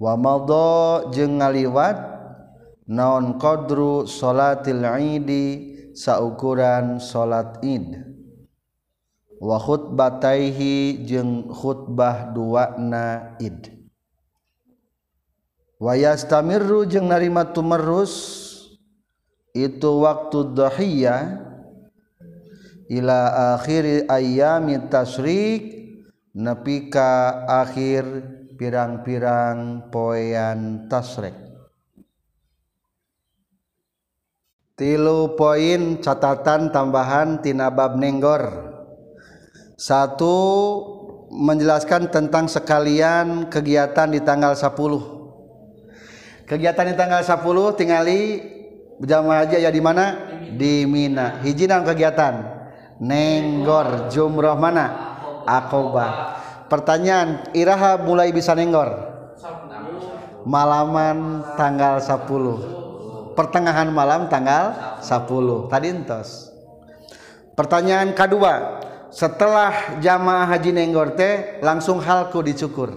[0.00, 2.11] Wa madha jeung ngaliwat
[2.88, 5.46] naon qadru salatil idi
[5.94, 8.00] saukuran salat id
[9.42, 13.74] wa khutbataihi jeung khutbah duana id
[15.82, 18.40] wa yastamirru jeung narima tumerus
[19.52, 21.22] itu waktu dhahiyah
[22.88, 23.20] ila
[23.58, 25.62] akhir ayami tasrik
[26.32, 28.04] nepi ka akhir
[28.56, 31.41] pirang-pirang poean tasrik
[34.76, 38.72] tilu poin catatan tambahan tina bab nenggor.
[39.76, 40.36] Satu
[41.32, 44.76] menjelaskan tentang sekalian kegiatan di tanggal 10
[46.44, 47.40] kegiatan di tanggal 10
[47.80, 48.20] tingali
[49.00, 50.04] berjamaah haji ya di mana?
[50.52, 51.40] Di Mina.
[51.40, 52.34] Hiji kegiatan?
[53.00, 54.12] Nenggor.
[54.12, 55.10] Jumroh mana?
[55.42, 56.38] Akobah
[56.72, 59.12] pertanyaan iraha mulai bisa nenggor?
[60.48, 62.81] Malaman tanggal 10
[63.42, 66.54] pertengahan malam tanggal 10 tadi entos.
[67.58, 68.78] Pertanyaan kedua
[69.10, 72.94] setelah jamaah haji nenggor teh langsung halku dicukur.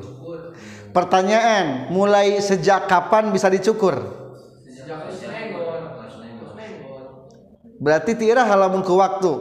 [0.94, 4.06] Pertanyaan mulai sejak kapan bisa dicukur?
[7.82, 9.34] Berarti tira halamun ke waktu.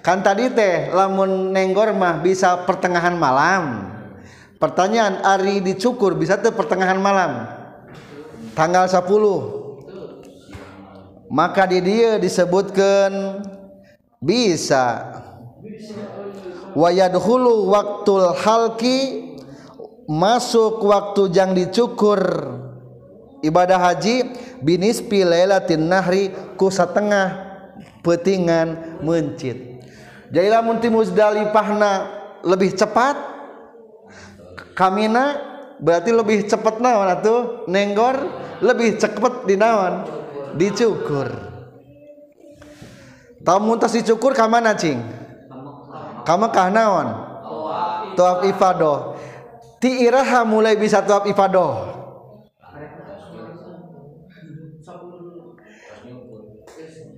[0.00, 3.92] Kan tadi teh lamun nenggor mah bisa pertengahan malam.
[4.62, 7.50] Pertanyaan Ari dicukur bisa tuh pertengahan malam?
[8.56, 9.57] Tanggal 10
[11.28, 13.44] maka di dia disebutkan
[14.20, 15.16] bisa.
[16.76, 19.28] Wayadhulu waktul halki
[20.08, 22.20] masuk waktu jang dicukur
[23.44, 24.30] ibadah haji
[24.62, 27.48] binispi lailatin nahri ku satengah
[28.04, 29.84] petingan mencit.
[30.28, 31.92] Jadi lamun ti muzdalifahna
[32.44, 33.16] lebih cepat
[34.76, 35.40] kamina
[35.80, 37.40] berarti lebih cepat naon atuh?
[37.64, 38.16] Nenggor
[38.60, 40.04] lebih cepet dinawan
[40.58, 41.30] dicukur.
[43.46, 44.98] Tamu tas dicukur ka mana cing?
[46.26, 47.28] Ka Mekah naon
[48.18, 49.14] ifadah
[49.78, 51.98] ti iraha mulai bisa tawaf ifadah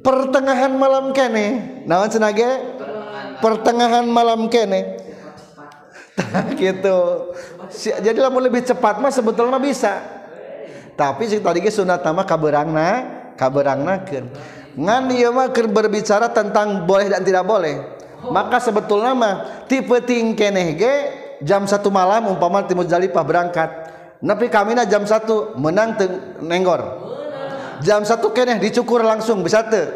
[0.01, 1.81] pertengahan malam kene.
[1.85, 2.49] Naon senage?
[3.41, 4.97] Pertengahan malam kene.
[6.61, 6.99] Gitu.
[8.01, 10.01] Jadi lamun lebih cepat mah sebetulnya bisa.
[10.97, 14.29] Tapi sih tadi ge sunat nama kaberangna kaberangnakeun.
[14.77, 20.37] Ngan ieu mah berbicara tentang boleh dan tidak boleh maka sebetulnya mah tipe ting
[21.41, 23.71] jam satu malam umpama ti Muzdalifah berangkat.
[24.21, 27.09] Tapi kamina jam satu menang teu nenggor.
[27.81, 29.89] Jam satu keneh dicukur langsung bisa tuh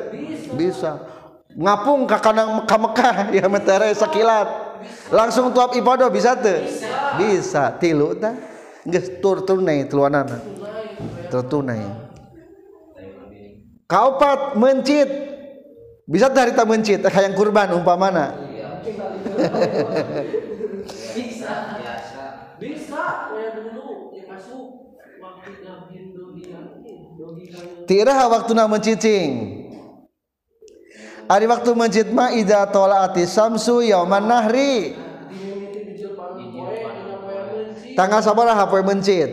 [0.57, 0.97] bisa.
[1.53, 4.49] Ngapung ke kanang ke Mekah ya metere sakilat
[5.13, 6.65] langsung tuap ibadah bisa tuh
[7.21, 7.77] bisa.
[7.77, 8.33] Tilu tah.
[8.85, 10.45] Geus tur tunai tuluanana
[11.33, 12.04] tertunai
[13.89, 15.09] kaopat mencit.
[16.05, 17.01] Bisa teh harita mencit?
[17.01, 18.37] Hayang kurban umpamana.
[21.17, 21.53] Bisa.
[22.55, 24.95] Bisa ya dulu ya masuk
[27.85, 29.31] waktu waktuna mencicing.
[31.25, 34.93] Ari waktu mencit mah idza tolaati samsu yauman nahri.
[37.97, 39.31] Tanggal sabaraha poe mencit.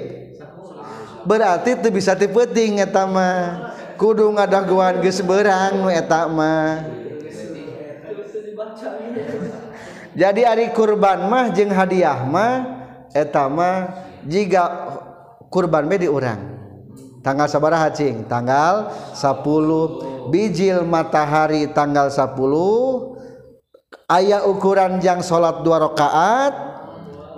[1.28, 6.82] Berarti teu bisa tipeting eta mah kudu ngadaguan geus beurang nu eta mah.
[10.18, 12.66] Jadi ari kurban mah jeung hadiah mah
[13.14, 13.94] eta mah
[14.26, 14.66] jiga
[15.54, 16.50] kurban be di urang.
[17.22, 22.34] Tanggal sabaraha cing tanggal 10 bijil matahari tanggal 10
[24.10, 26.58] aya ukuran jang salat dua rakaat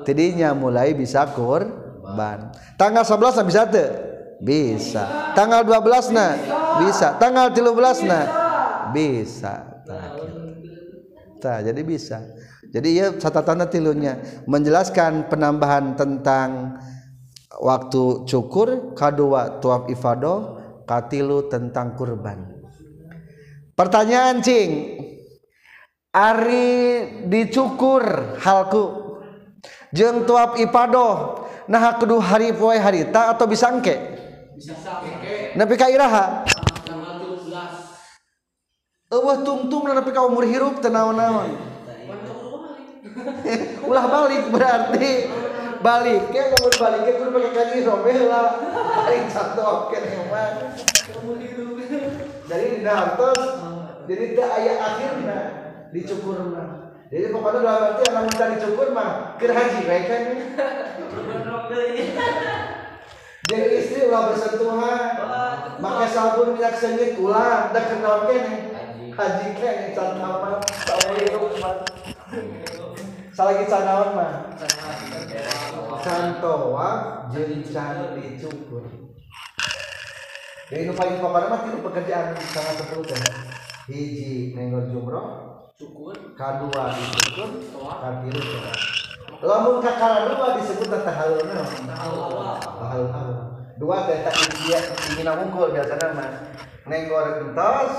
[0.08, 2.56] tidinya mulai bisa kurban.
[2.80, 4.13] Tanggal 11 bisa teu
[4.44, 5.34] bisa.
[5.34, 6.28] Tanggal 12 na
[6.84, 7.16] bisa.
[7.16, 8.20] Tanggal 13 na
[8.92, 9.64] bisa.
[11.40, 12.20] Tah, jadi bisa.
[12.72, 14.20] Jadi ya catatan tilunya.
[14.46, 16.80] Menjelaskan penambahan tentang
[17.60, 22.64] waktu cukur kedua tuaf ifadah katilu tentang kurban.
[23.74, 25.00] Pertanyaan cing.
[26.14, 26.70] Ari
[27.26, 29.02] dicukur halku.
[29.94, 34.13] Jeung tuap ipadoh nah kedua hari poe harita atau bisangke bisa sampai
[35.58, 36.46] nepi ka iraha.
[36.84, 41.58] tanggal 17 eueuh tungtung nepi ka umur hirup teu naon-naon.
[43.90, 45.30] Ulah balik berarti.
[45.84, 48.56] Balik ya kamu balik ya kudu pakai kaki robel lah.
[49.04, 50.00] Paling satu oke
[50.32, 50.72] mah
[52.48, 53.40] dari di hartos
[54.08, 55.40] jadi tidak ayah akhirnya
[55.96, 56.68] dicukur mah
[57.08, 60.24] jadi pokoknya dalam arti anak minta dicukur mah haji baik kan
[63.50, 65.04] jadi istri ulah bersentuhan.
[65.80, 67.72] Pakai sabun minyak sengit ulah.
[67.76, 68.56] Dah kenal kene.
[69.14, 69.48] Haji.
[69.60, 71.76] Kene cantaman tak boleh rumah
[73.34, 74.34] salah lagi canawan mah.
[76.04, 76.90] Cantoa
[77.32, 78.84] jeung can dicukur
[80.68, 83.22] jadi nu paling pokoknya mah tilu pekerjaan sangat sepuluh kan
[83.88, 85.28] hiji nenggol jumroh
[85.80, 86.12] cukur.
[86.36, 88.42] kadua dicukur katilu
[89.44, 93.33] lamun kakara dua disebut tahalul naon tahalul awal
[93.78, 94.78] dua teh tak dia
[95.14, 96.30] ingin unggul biasana mah
[96.86, 97.94] nenggol entos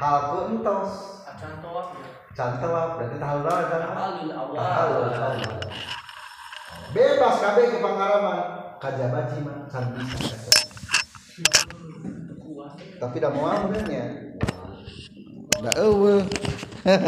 [0.00, 0.38] halku.
[0.48, 0.90] entos.
[1.28, 1.92] Acan tawaf
[2.32, 3.94] cantawap berarti tahalul kan halul
[4.32, 4.56] tahalul awal.
[4.56, 5.04] Awal
[6.92, 8.40] bebas kabeh ke pangaraman.
[8.80, 10.36] Kajabaji mah can bisa.
[12.98, 14.04] Tapi dah mau ambilnya
[15.62, 16.26] dah eueuh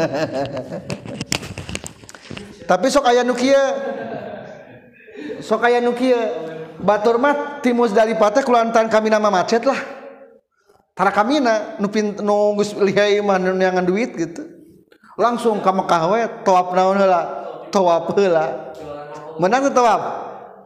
[2.71, 3.59] tapi sok aya nu kieu.
[5.43, 9.79] Sok aya nu kieu Baturmat timus dari patah kulantan kami nama macet lah.
[10.95, 14.43] Tara kami na nupin nunggus lihai mana nyangan duit gitu.
[15.15, 17.21] Langsung ke Mekah we tawaf naon heula?
[17.71, 18.75] Tawaf heula.
[19.39, 20.03] Menang teu tawaf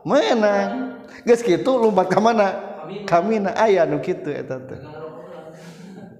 [0.05, 0.97] menang.
[1.25, 2.57] Geus kitu lompat ka mana?
[3.05, 3.53] Kami na.
[3.57, 4.81] Aya nu kitu eta teh.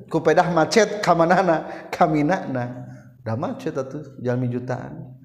[0.10, 2.46] Kupedah macet ka manana kami na
[3.22, 5.18] da macet atuh jalmi jutaan.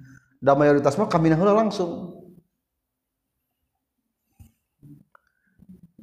[0.45, 2.24] Da mayoritas mah kami na heula langsung.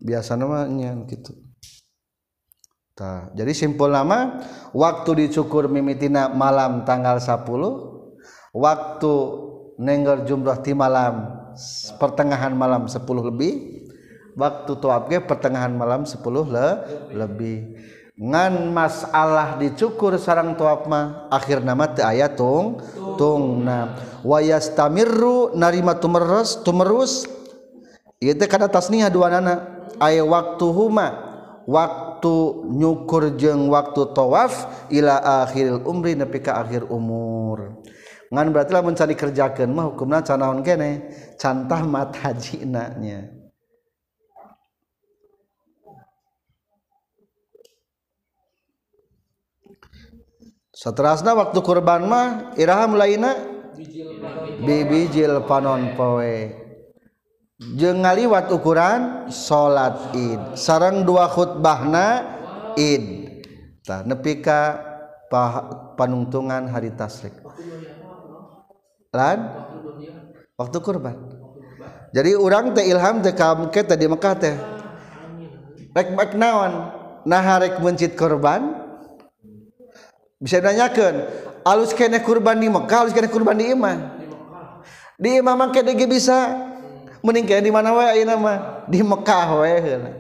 [0.02, 1.38] Biasana mah nya kitu
[2.98, 4.42] tah jadi simpul nama
[4.76, 7.46] waktu dicukur mimitina malam tanggal 10
[8.58, 9.14] waktu
[9.80, 11.40] nengger jumrah ti malam
[12.02, 13.82] pertengahan malam 10 lebih
[14.36, 14.72] waktu
[15.10, 16.70] ge pertengahan malam 10 le,
[17.16, 17.58] lebih.
[18.22, 22.78] Ngan masalah dicukur sarang tawaf mah akhir nama teu aya tung
[23.18, 27.26] tungna wa yastamirru narima tumerus tumerus.
[28.22, 31.08] Ieu teh kana tasniah dua nana aya waktu huma
[31.68, 32.36] waktu
[32.72, 37.82] nyukur jeung waktu tawaf ila akhiril umri nepi ka akhir umur.
[38.32, 41.12] Ngan berarti lamun can dikerjakeun mah hukumna can naon kene?
[41.36, 43.42] Can tamat hajina nya
[50.82, 53.32] seterusnya waktu kurban mah iraha mulaina?
[54.62, 56.61] Bibijil panon poe.
[57.62, 60.58] jeung ngaliwat ukuran salat Id.
[60.58, 62.26] Sareng dua khutbahna
[62.74, 63.06] Id.
[63.86, 64.82] Tah nepi ka
[65.96, 67.38] panungtungan hari tasrik.
[69.14, 69.40] Lan?
[70.58, 71.18] Waktu kurban.
[72.12, 74.56] Jadi orang teh ilham teh kam ke tadi Mekah teh.
[75.96, 76.92] Rek rek naon?
[77.24, 78.82] Nah rek mencit kurban?
[80.42, 81.30] Bisa nanyakan
[81.62, 84.22] alus kene kurban di Mekah alus kene kurban di Iman
[85.22, 86.71] di Imam mangke bisa?
[87.22, 88.58] meningkat di mana wae ayeuna mah?
[88.86, 90.12] Di Mekah wae heula.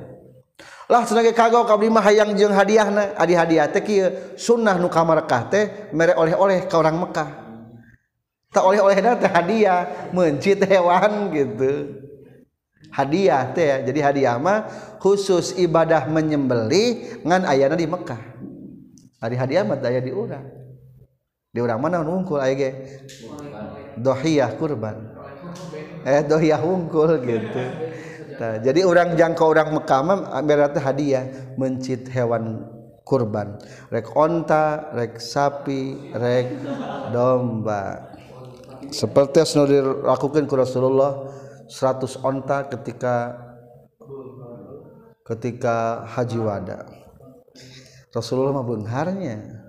[0.91, 3.15] Lah sebagai kagok abdi mah hayang jeung hadiahna.
[3.15, 7.29] Adi hadiah teh kieu sunnah nu ka Mekah teh mere oleh-oleh ka orang Mekah.
[8.51, 12.01] Tak oleh-olehna teh hadiah mencit hewan gitu.
[12.91, 13.77] Hadiah teh ya.
[13.87, 14.67] jadi hadiah mah
[14.99, 18.19] khusus ibadah menyembelih ngan ayana di Mekah.
[19.23, 20.61] Hari hadiah mah daya diurang
[21.51, 22.71] di urang mana nungkul aya ge?
[23.99, 24.95] Dohiyah kurban.
[26.05, 27.63] Eh dohiyah unggul gitu.
[28.41, 32.65] Nah, jadi orang jangkau orang Mekah mah berarti hadiah mencit hewan
[33.05, 33.61] kurban.
[33.93, 36.57] Rek onta rek sapi rek
[37.13, 38.09] domba.
[38.89, 41.29] Seperti yang dilakukan ku Rasulullah
[41.69, 43.37] 100 onta ketika
[45.21, 46.89] ketika haji wada.
[48.11, 49.63] Rasulullah mah beungharnya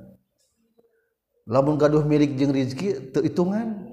[1.47, 3.91] lamun gaduh milik jeung rezeki teu hitungan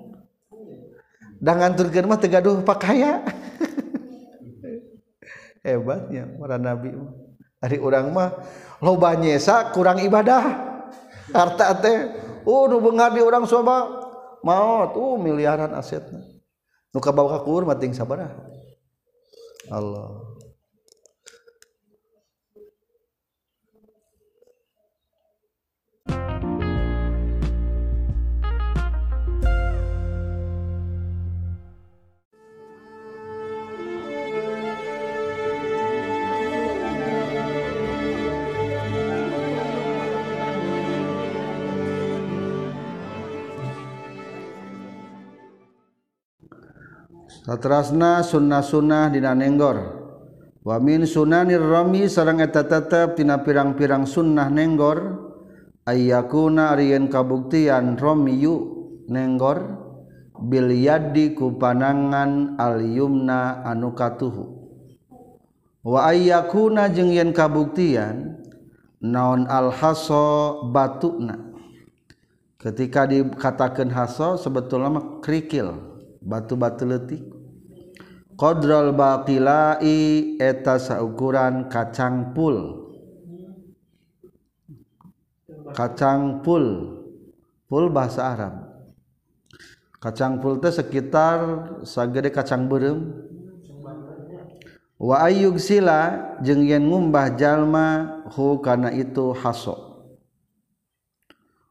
[1.39, 3.23] dan nganturkan mah tegaduh pakaya.
[5.65, 6.95] Hebatnya para nabi
[7.59, 8.31] dari orang mah
[8.83, 10.67] loba nyesa kurang ibadah.
[11.31, 11.99] Harta teh
[12.47, 14.07] oh nu bengar di orang soba.
[14.39, 16.23] Maut uh miliaran asetna.
[16.95, 18.31] Nu kabawa ka kubur mati sabarah.
[19.67, 20.28] Allah.
[47.49, 49.97] satrasna sunnah-sunnah dina nenggor.
[50.61, 55.17] Wa min sunanir rami sareng eta tetep tina pirang-pirang sunnah nenggor
[55.89, 59.81] ayyakuna ariyen kabuktian romiyu nenggor
[60.37, 64.45] bil yadi ku panangan al yumna anu katuhu.
[65.81, 68.45] Wa ayyakuna jeung yen kabuktian
[69.01, 71.49] naon al haso batuna.
[72.61, 75.71] Ketika dikatakan haso sebetulnya mah kerikil
[76.19, 77.38] batu-batu letik
[78.39, 82.87] Qadral baqilai eta saukuran kacang pul.
[85.75, 86.95] Kacang pul
[87.69, 88.53] Pul bahasa Arab.
[90.01, 93.13] Kacang pul teh sekitar sagede kacang berem.
[94.97, 100.01] Wa ayyug sila jeung yen ngumbah jalma hu kana itu haso.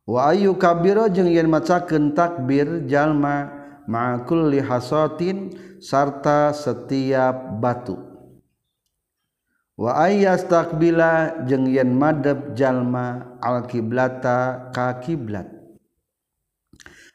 [0.06, 3.57] Wa ayyu kabiro jeung yen macakeun takbir jalma.
[3.88, 7.96] Ma kulli hasatin sarta setiap batu.
[9.80, 15.48] Wa ayyastakbila jeung yen madep jalma al kiblata ka kiblat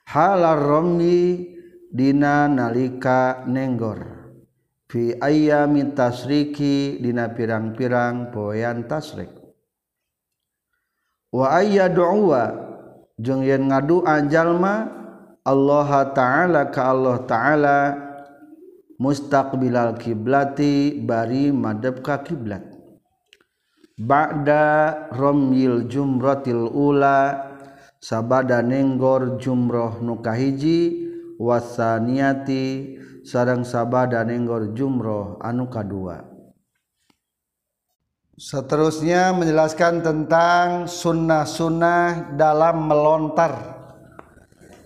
[0.10, 1.54] halar romni
[1.94, 4.24] dina nalika nenggor.
[4.94, 9.34] Fi ayyami tasriki dina pirang-pirang poean tasrik
[11.34, 12.44] wa ayyad'uwa
[13.18, 15.03] jeung yen ngadua jalma
[15.44, 17.78] Allah taala ka Allah taala
[18.96, 22.64] mustaqbilal kiblati bari madep ka kiblat.
[24.00, 27.52] Ba'da ramyil jumratil ula
[28.00, 36.24] sabada nenggor jumroh nu kahiji wasaniyati sareng sabada nenggor jumroh anu kadua.
[38.34, 43.83] Seterusnya menjelaskan tentang sunnah-sunnah dalam melontar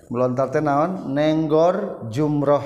[0.08, 1.12] melontar teh naon?
[1.12, 2.64] Nenggor jumroh.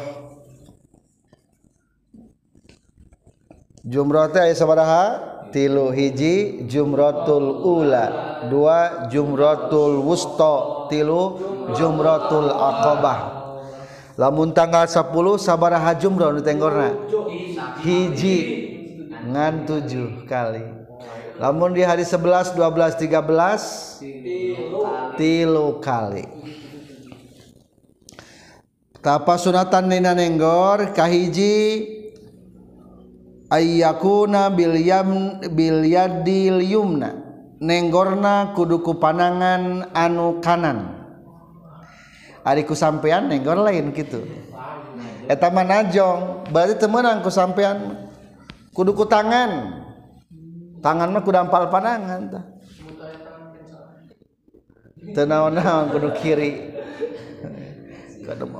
[3.82, 5.34] Jumroh teh aya sabaraha?
[5.52, 8.06] Tilu hiji jumratul ula.
[8.48, 11.36] Dua jumratul wusta tilu
[11.76, 13.20] jumratul aqabah.
[14.16, 15.12] Lamun tanggal 10
[15.42, 16.96] sabaraha jumrah nu tenggorna?
[17.84, 18.70] Hiji.
[19.28, 20.64] Ngan tujuh kali.
[21.42, 26.24] Lamun di hari 11 12 13 tilu kali
[29.02, 31.90] tapa sunatan nina nenggor kahiji
[33.50, 37.18] ayyakuna bil yam bil yadil yumna
[37.62, 40.98] nenggorna kuduku panangan anu kanan.
[42.42, 44.26] Ari ku sampean nenggor lain gitu
[45.32, 48.08] eta mah najong berarti temenang ku sampean.
[48.72, 49.84] Kuduku tangan.
[50.82, 52.46] Tangan mah kudu ampal panangan tah.
[55.12, 56.81] Teu naon-naon kudu kiri.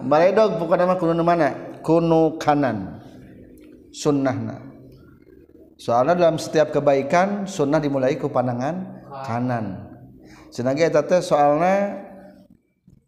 [0.08, 1.80] Baledog pokokna mah kudu mana?
[1.82, 3.02] Kuno kanan.
[3.92, 4.72] Sunnahna
[5.82, 9.90] soalnya dalam setiap kebaikan sunnah dimulai ke pandangan kanan.
[10.54, 12.06] Senangnya eta teh soalnya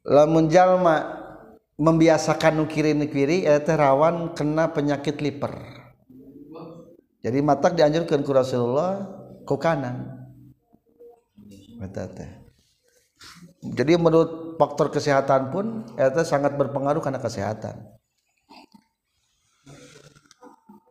[0.01, 1.22] lamun jalma
[1.78, 5.53] membiasakan nu kiri nu kiri eta rawan kena penyakit liver.
[7.22, 9.05] Jadi matak dianjurkan ku Rasulullah
[9.45, 10.26] ku kanan.
[11.84, 12.32] Teh.
[13.59, 17.75] Jadi menurut faktor kesehatan pun eta sangat berpengaruh karena kesehatan.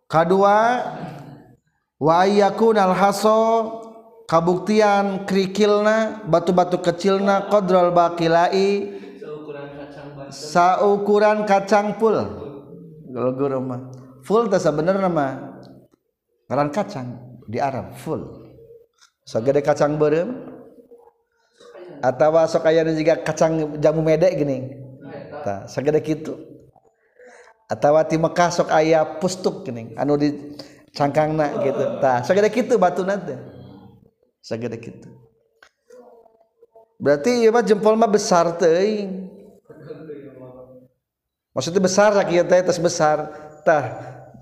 [0.06, 0.56] Kedua
[1.96, 3.40] wayakun al haso
[4.28, 8.92] kabuktian krikilna batu-batu kecilna kodrol bakilai
[10.28, 12.16] saukuran kacang pul.
[13.12, 13.92] Guru mah
[14.24, 15.52] full tak bener nama
[16.48, 17.08] ngaran kacang
[17.48, 18.40] di Arab full.
[19.24, 20.34] Segede kacang berem
[22.02, 24.82] atau sok aya juga kacang jamu medek gini.
[25.42, 26.52] Tak segede gitu
[27.72, 28.68] atau di Mekah sok
[29.16, 30.28] pustuk gini anu di
[30.92, 33.32] cangkang nak gitu tah sagede kitu batu nanti
[34.44, 35.08] sagede kitu.
[37.02, 39.32] Berarti ya mah jempol mah besar teuing
[41.56, 43.32] maksudnya besar sakieu teh tes besar.
[43.62, 43.84] Tah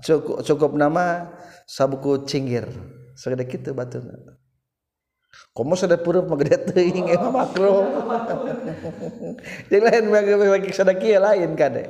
[0.03, 1.31] cukup cukup nama
[1.69, 2.67] sabuku cinggir.
[3.15, 4.40] Sagede kitu batuna
[5.51, 7.87] komo sada pureup mah gede teuing emang makro
[9.67, 11.87] jeung lain bagi sadaki lain kade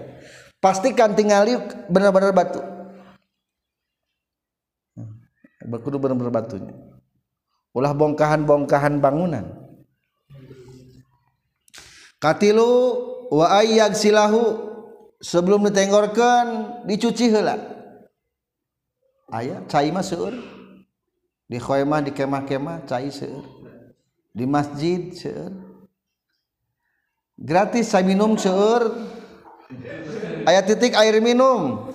[0.62, 1.58] pastikan tingali
[1.90, 2.62] benar-benar batu.
[5.62, 6.74] Berkudu benar-benar batunya.
[7.74, 9.46] Ulah bongkahan-bongkahan bangunan.
[12.18, 12.70] Katilu
[13.30, 14.58] wa ayyag silahu
[15.22, 16.46] sebelum ditenggorkan
[16.90, 17.58] dicuci heula.
[19.30, 20.34] Aya cai mah seueur
[21.52, 23.44] di khoymah di kemah-kemah cai seueur
[24.32, 25.52] di masjid seueur
[27.36, 28.96] gratis saya minum seueur
[30.48, 31.92] aya titik air minum.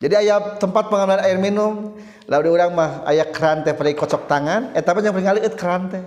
[0.00, 4.80] Jadi ayat tempat pengambilan air minum lalu orang mah ayat keran teh kocok tangan eh
[4.84, 6.04] tapi yang paling it keran teh.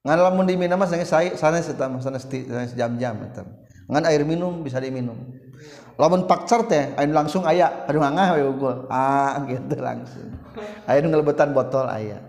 [0.00, 2.16] Ngan lamun diminum mah sange saya sana eta mah sana
[2.72, 3.20] jam-jam
[3.90, 5.39] ngan air minum bisa diminum
[6.00, 10.32] lamun pakcar teh air langsung aya aduh ngangah we unggul ah gitu langsung.
[10.88, 12.24] Air ngelebetan botol aya.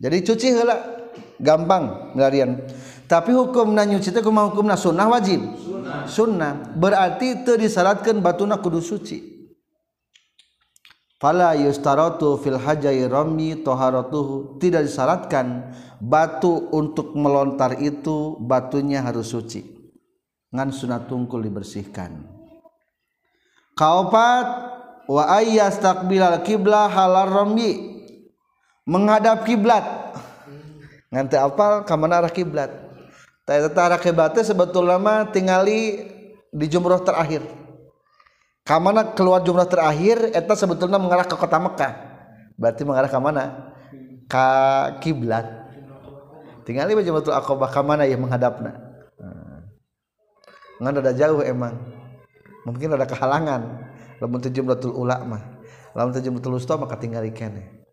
[0.00, 0.80] Jadi cuci heula
[1.36, 2.64] gampang melarian
[3.04, 4.80] tapi hukum na nyuci teh kumaha hukumna?
[4.80, 5.44] Sunnah wajib?
[6.08, 6.72] Sunnah.
[6.72, 9.36] Berarti teu disyaratkeun batuna kudu suci.
[11.20, 14.56] Fala yustaratu fil hajai rami taharatuhu.
[14.56, 19.73] Tidak disyaratkan batu untuk melontar itu batunya harus suci
[20.54, 22.14] ngan sunat tungkul dibersihkan.
[23.74, 24.46] Kaopat
[25.10, 28.06] wa ayyastaqbilal qiblah halar rami
[28.86, 29.82] menghadap kiblat.
[31.10, 32.70] Nganti apal ka mana arah kiblat?
[33.42, 36.06] Ta eta arah kiblatnya sebetulnya mah tingali
[36.54, 37.42] di jumroh terakhir.
[38.64, 41.92] Kamana keluar jumlah terakhir eta sebetulnya mengarah ke kota Mekah.
[42.56, 43.44] Berarti mengarah ke mana?
[44.24, 44.46] Ke
[45.04, 45.44] kiblat.
[46.64, 48.83] Tinggal di Jumratul Aqabah ke mana ya menghadapna.
[50.80, 51.76] Ngan ada jauh emang.
[52.64, 53.92] Mungkin ada kehalangan.
[54.18, 55.42] Lamun teu Jumratul Ula mah.
[55.92, 57.84] Lamun teu Jumratul Wusta maka tinggal kene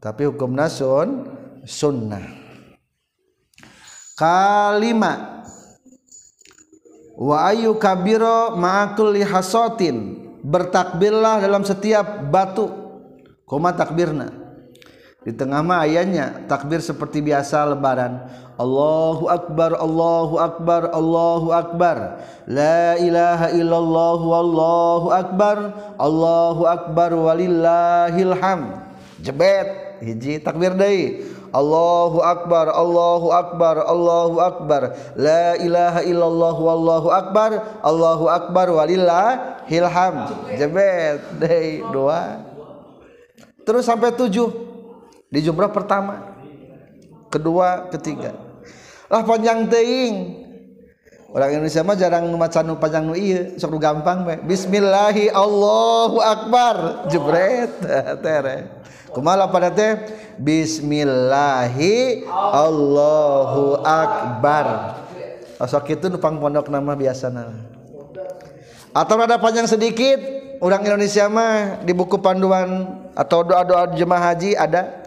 [0.00, 1.28] tapi hukum nasun
[1.68, 2.24] sunnah.
[4.16, 5.44] Kalima.
[7.20, 10.16] Wa ayu kabiro ma'akulli hasotin.
[10.40, 12.72] Bertakbirlah dalam setiap batu.
[13.44, 14.39] Koma takbirna
[15.20, 18.24] di tengah mah ayatnya takbir seperti biasa lebaran.
[18.56, 22.24] Allahu akbar Allahu akbar Allahu akbar.
[22.48, 25.56] La ilaha illallah wallahu akbar.
[26.00, 28.80] Allahu akbar walillahil ham
[29.20, 34.96] jebet hiji takbir deui Allahu akbar Allahu akbar Allahu akbar.
[35.20, 37.50] La ilaha illallah wallahu akbar.
[37.84, 42.40] Allahu akbar walillahil ham jebet deui dua.
[43.68, 44.69] Terus sampai tujuh
[45.30, 46.34] di jumrah pertama.
[47.30, 48.34] Kedua ketiga.
[49.06, 50.42] Lah panjang teing
[51.30, 57.06] orang Indonesia mah jarang macan nu panjang nu ieu sok gampang bismillahi Allahu akbar.
[57.06, 57.70] Jebret
[58.26, 58.82] tere
[59.14, 59.94] kumaha pada teh?
[60.42, 64.66] Bismillahi Allahu akbar.
[65.62, 67.30] Sok itu nupang pondok nama biasa
[68.90, 70.18] atau ada panjang sedikit
[70.58, 74.99] orang Indonesia mah di buku panduan atau doa-doa jemaah haji ada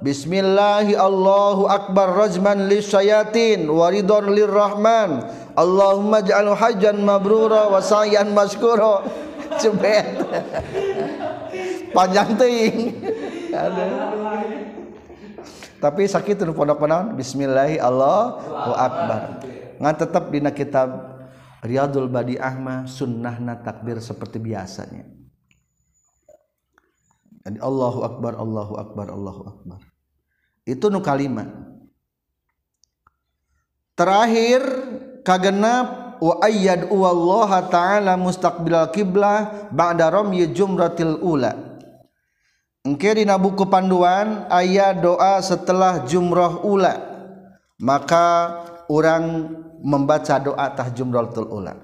[0.00, 5.28] Bismillahi Allahu akbar rajman lisyayatin waridon lirrahman.
[5.52, 9.04] Allahumma ja'al hajjan mabrura wa sa'yan maskura.
[9.60, 10.24] Cebet
[11.92, 12.96] panjang ting.
[15.80, 19.44] Tapi sakit itu pondok pondok Bismillahi Allahu akbar.
[19.80, 21.20] Ngan tetap dina kitab
[21.60, 25.04] Riyadul Badi Ahmad sunnahna takbir seperti biasanya.
[27.44, 29.89] Jadi Allahu akbar Allahu akbar Allahu akbar
[30.64, 31.48] itu nu kalima.
[33.96, 34.60] Terakhir
[35.24, 41.70] kagenap wa ayyad wallaha ta'ala mustaqbilal qiblah ba'da ramyi jumratil ula.
[42.80, 46.96] Engke dina buku panduan aya doa setelah jumrah ula.
[47.76, 48.56] Maka
[48.88, 49.52] orang
[49.84, 51.76] membaca doa tah jumratul ula.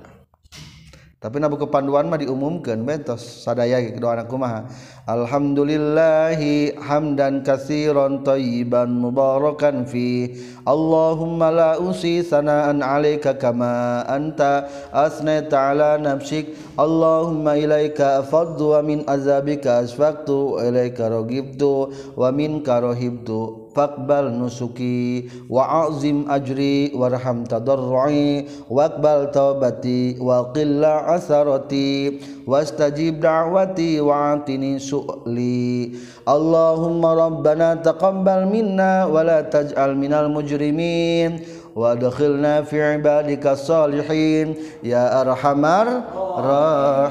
[1.16, 4.68] tapi nabu kepanduan mah diumumkan bentos sadaya doa anak kumaha
[5.08, 10.36] alhamdulillahi hamdan kasiron tayyiban mubarakan fi.
[10.68, 16.52] Allahumma la usi sanaan alaika kama anta asnaita ala nafsik.
[16.76, 25.87] Allahumma ilaika afaddu wa min azabika asfaqtu ilaika rogibtu wa min karohibtu faqbal nusuki wa
[25.87, 35.95] azim ajri warham tadarrui waqbal taubati wa qilla asarati wastajib da'wati wa atini su'li
[36.27, 44.47] Allahumma rabbana taqabbal minna wa la taj'al minal mujrimin وادخلنا في عبادك الصالحين
[44.83, 45.87] يا أرحمر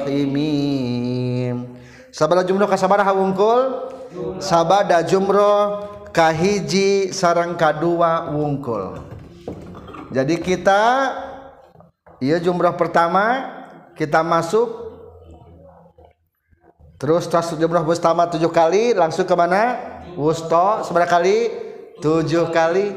[0.01, 1.65] rahimin
[2.11, 3.89] sabada jumroh kasabaraha wungkul
[4.43, 9.04] sabada jumroh kahiji sarang kadua wungkul.
[10.16, 11.12] Jadi kita
[12.24, 13.52] iya jumroh pertama
[14.00, 14.88] kita masuk.
[16.96, 19.76] Terus tas jumroh pertama tujuh kali langsung ke mana?
[20.16, 21.52] Wusto seberapa kali?
[22.00, 22.96] Tujuh kali.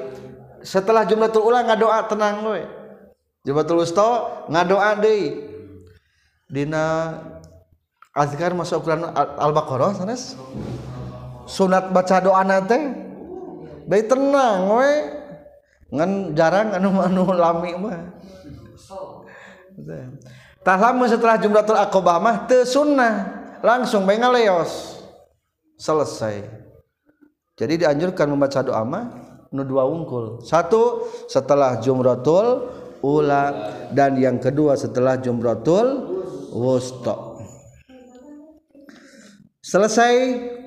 [0.63, 2.63] Setelah jumlatul ula ngadoa tenang we
[3.43, 5.43] jumlatul wusto ngadoa deui.
[6.47, 7.19] Dina
[8.15, 8.87] azkar masuk
[9.43, 10.39] al-baqarah sanes?
[11.51, 13.08] Sunat baca doa nate
[13.89, 14.93] baik tenang we
[15.89, 18.13] ngan jarang anu anu lami mah.
[20.61, 23.41] Tah lamun setelah jumratul aqabah mah teu sunnah.
[23.65, 25.01] Langsung bae ngaleos.
[25.81, 26.45] Selesai.
[27.59, 29.05] Jadi dianjurkan membaca doa mah
[29.49, 29.89] nu dua
[30.45, 32.69] satu setelah jumratul
[33.01, 33.73] ula.
[33.91, 35.87] Dan yang kedua setelah jumratul
[36.53, 37.17] wusta.
[39.65, 40.13] Selesai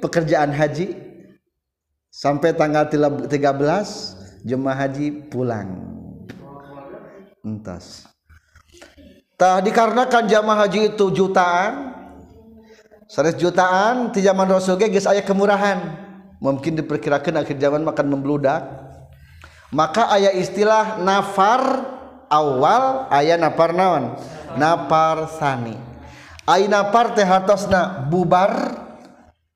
[0.01, 1.10] pekerjaan haji
[2.11, 3.31] sampai tanggal 13
[4.43, 5.79] jemaah haji pulang.
[7.41, 8.05] Entas.
[9.39, 11.97] Tah dikarenakan jamaah haji itu jutaan
[13.09, 15.79] 100 jutaan di zaman Rasul ge geus aya kemurahan.
[16.43, 18.61] Mungkin diperkirakan akhir zaman makan membludak.
[19.71, 21.63] Maka aya istilah nafar
[22.27, 24.15] awal aya nafar naon?
[24.55, 25.75] Nafar sani.
[26.47, 28.79] Aya nafar teh hartosna bubar.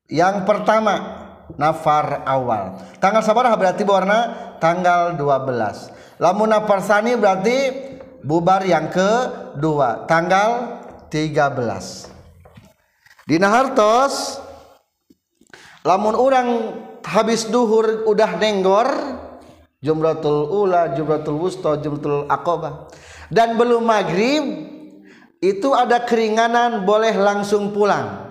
[0.06, 2.82] Yang pertama nafar awal.
[2.98, 7.72] Tanggal sabaraha berarti warna tanggal 12 lamun nafar sani berarti
[8.24, 10.80] bubar yang kedua tanggal
[11.12, 14.40] 13 dina hartos
[15.84, 16.48] lamun orang
[17.04, 18.88] habis duhur udah nenggor
[19.84, 22.90] jumratul ula jumratul wusta jumratul aqabah
[23.30, 24.44] dan belum maghrib
[25.44, 28.25] itu ada keringanan boleh langsung pulang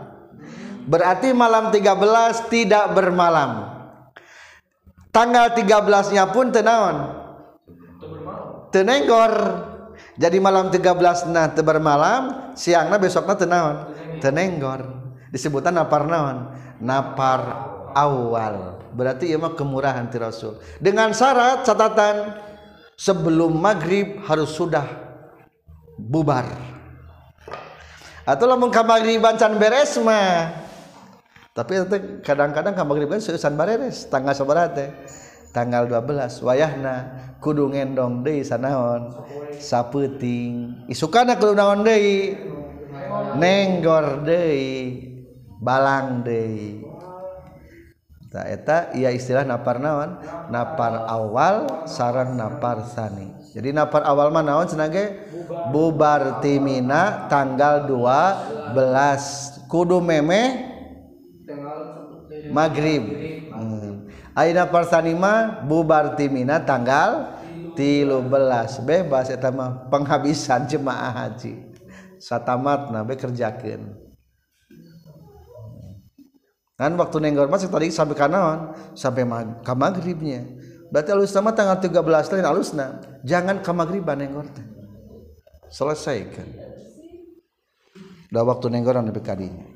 [0.85, 3.73] berarti malam 13 tidak bermalam.
[5.09, 6.97] Tanggal 13 nya pun tenawan.
[8.69, 9.33] Tenenggor.
[10.15, 13.77] Jadi malam 13 nah bermalam siangnya besoknya tenawan.
[14.19, 14.81] Tenenggor.
[15.31, 17.41] Disebutan napar naon napar
[17.95, 18.79] awal.
[18.95, 20.59] Berarti ya mah kemurahan ti Rasul.
[20.79, 22.35] Dengan syarat catatan
[22.95, 24.87] sebelum maghrib harus sudah
[25.99, 26.47] bubar.
[28.25, 30.64] Atau lamun ka maghriban can beres mah
[31.55, 31.79] tapi
[32.19, 34.91] kadang-kadang kamariban seusan bareres tanggal seberate
[35.55, 36.95] tanggal 12 wayahna
[37.39, 39.23] kudu ngendong deui sanaon.
[39.55, 42.35] Sapeuting isukana kudu naon deui?
[43.39, 44.99] Nenggor deui
[45.63, 46.83] balang deui.
[48.35, 50.19] Tah eta ieu istilah napar naon?
[50.51, 53.31] Napar awal sarang napar sani.
[53.55, 54.91] Jadi napar awal mah naon cenah
[55.71, 58.75] bubar timina tanggal 12
[59.71, 60.64] kudu memeh
[62.55, 63.03] maghrib.
[63.51, 64.07] Hmm.
[64.31, 67.35] Aina napar sani mah bubar timina tanggal
[67.75, 68.31] 13
[68.87, 71.75] bebas eta mah penghabisan jemaah haji.
[72.15, 73.91] Satamatna be kerjakeun.
[76.75, 80.43] Kan waktu nenggor masih tadi sampai kanawan sampai mag ka maghribnya
[80.91, 82.87] berarti alus sama tanggal 13 lain alusna.
[83.27, 84.63] Jangan ka maghriban nenggor teh.
[85.71, 86.47] Selesai kan
[88.35, 89.74] udah waktu nenggoran lebih kadinya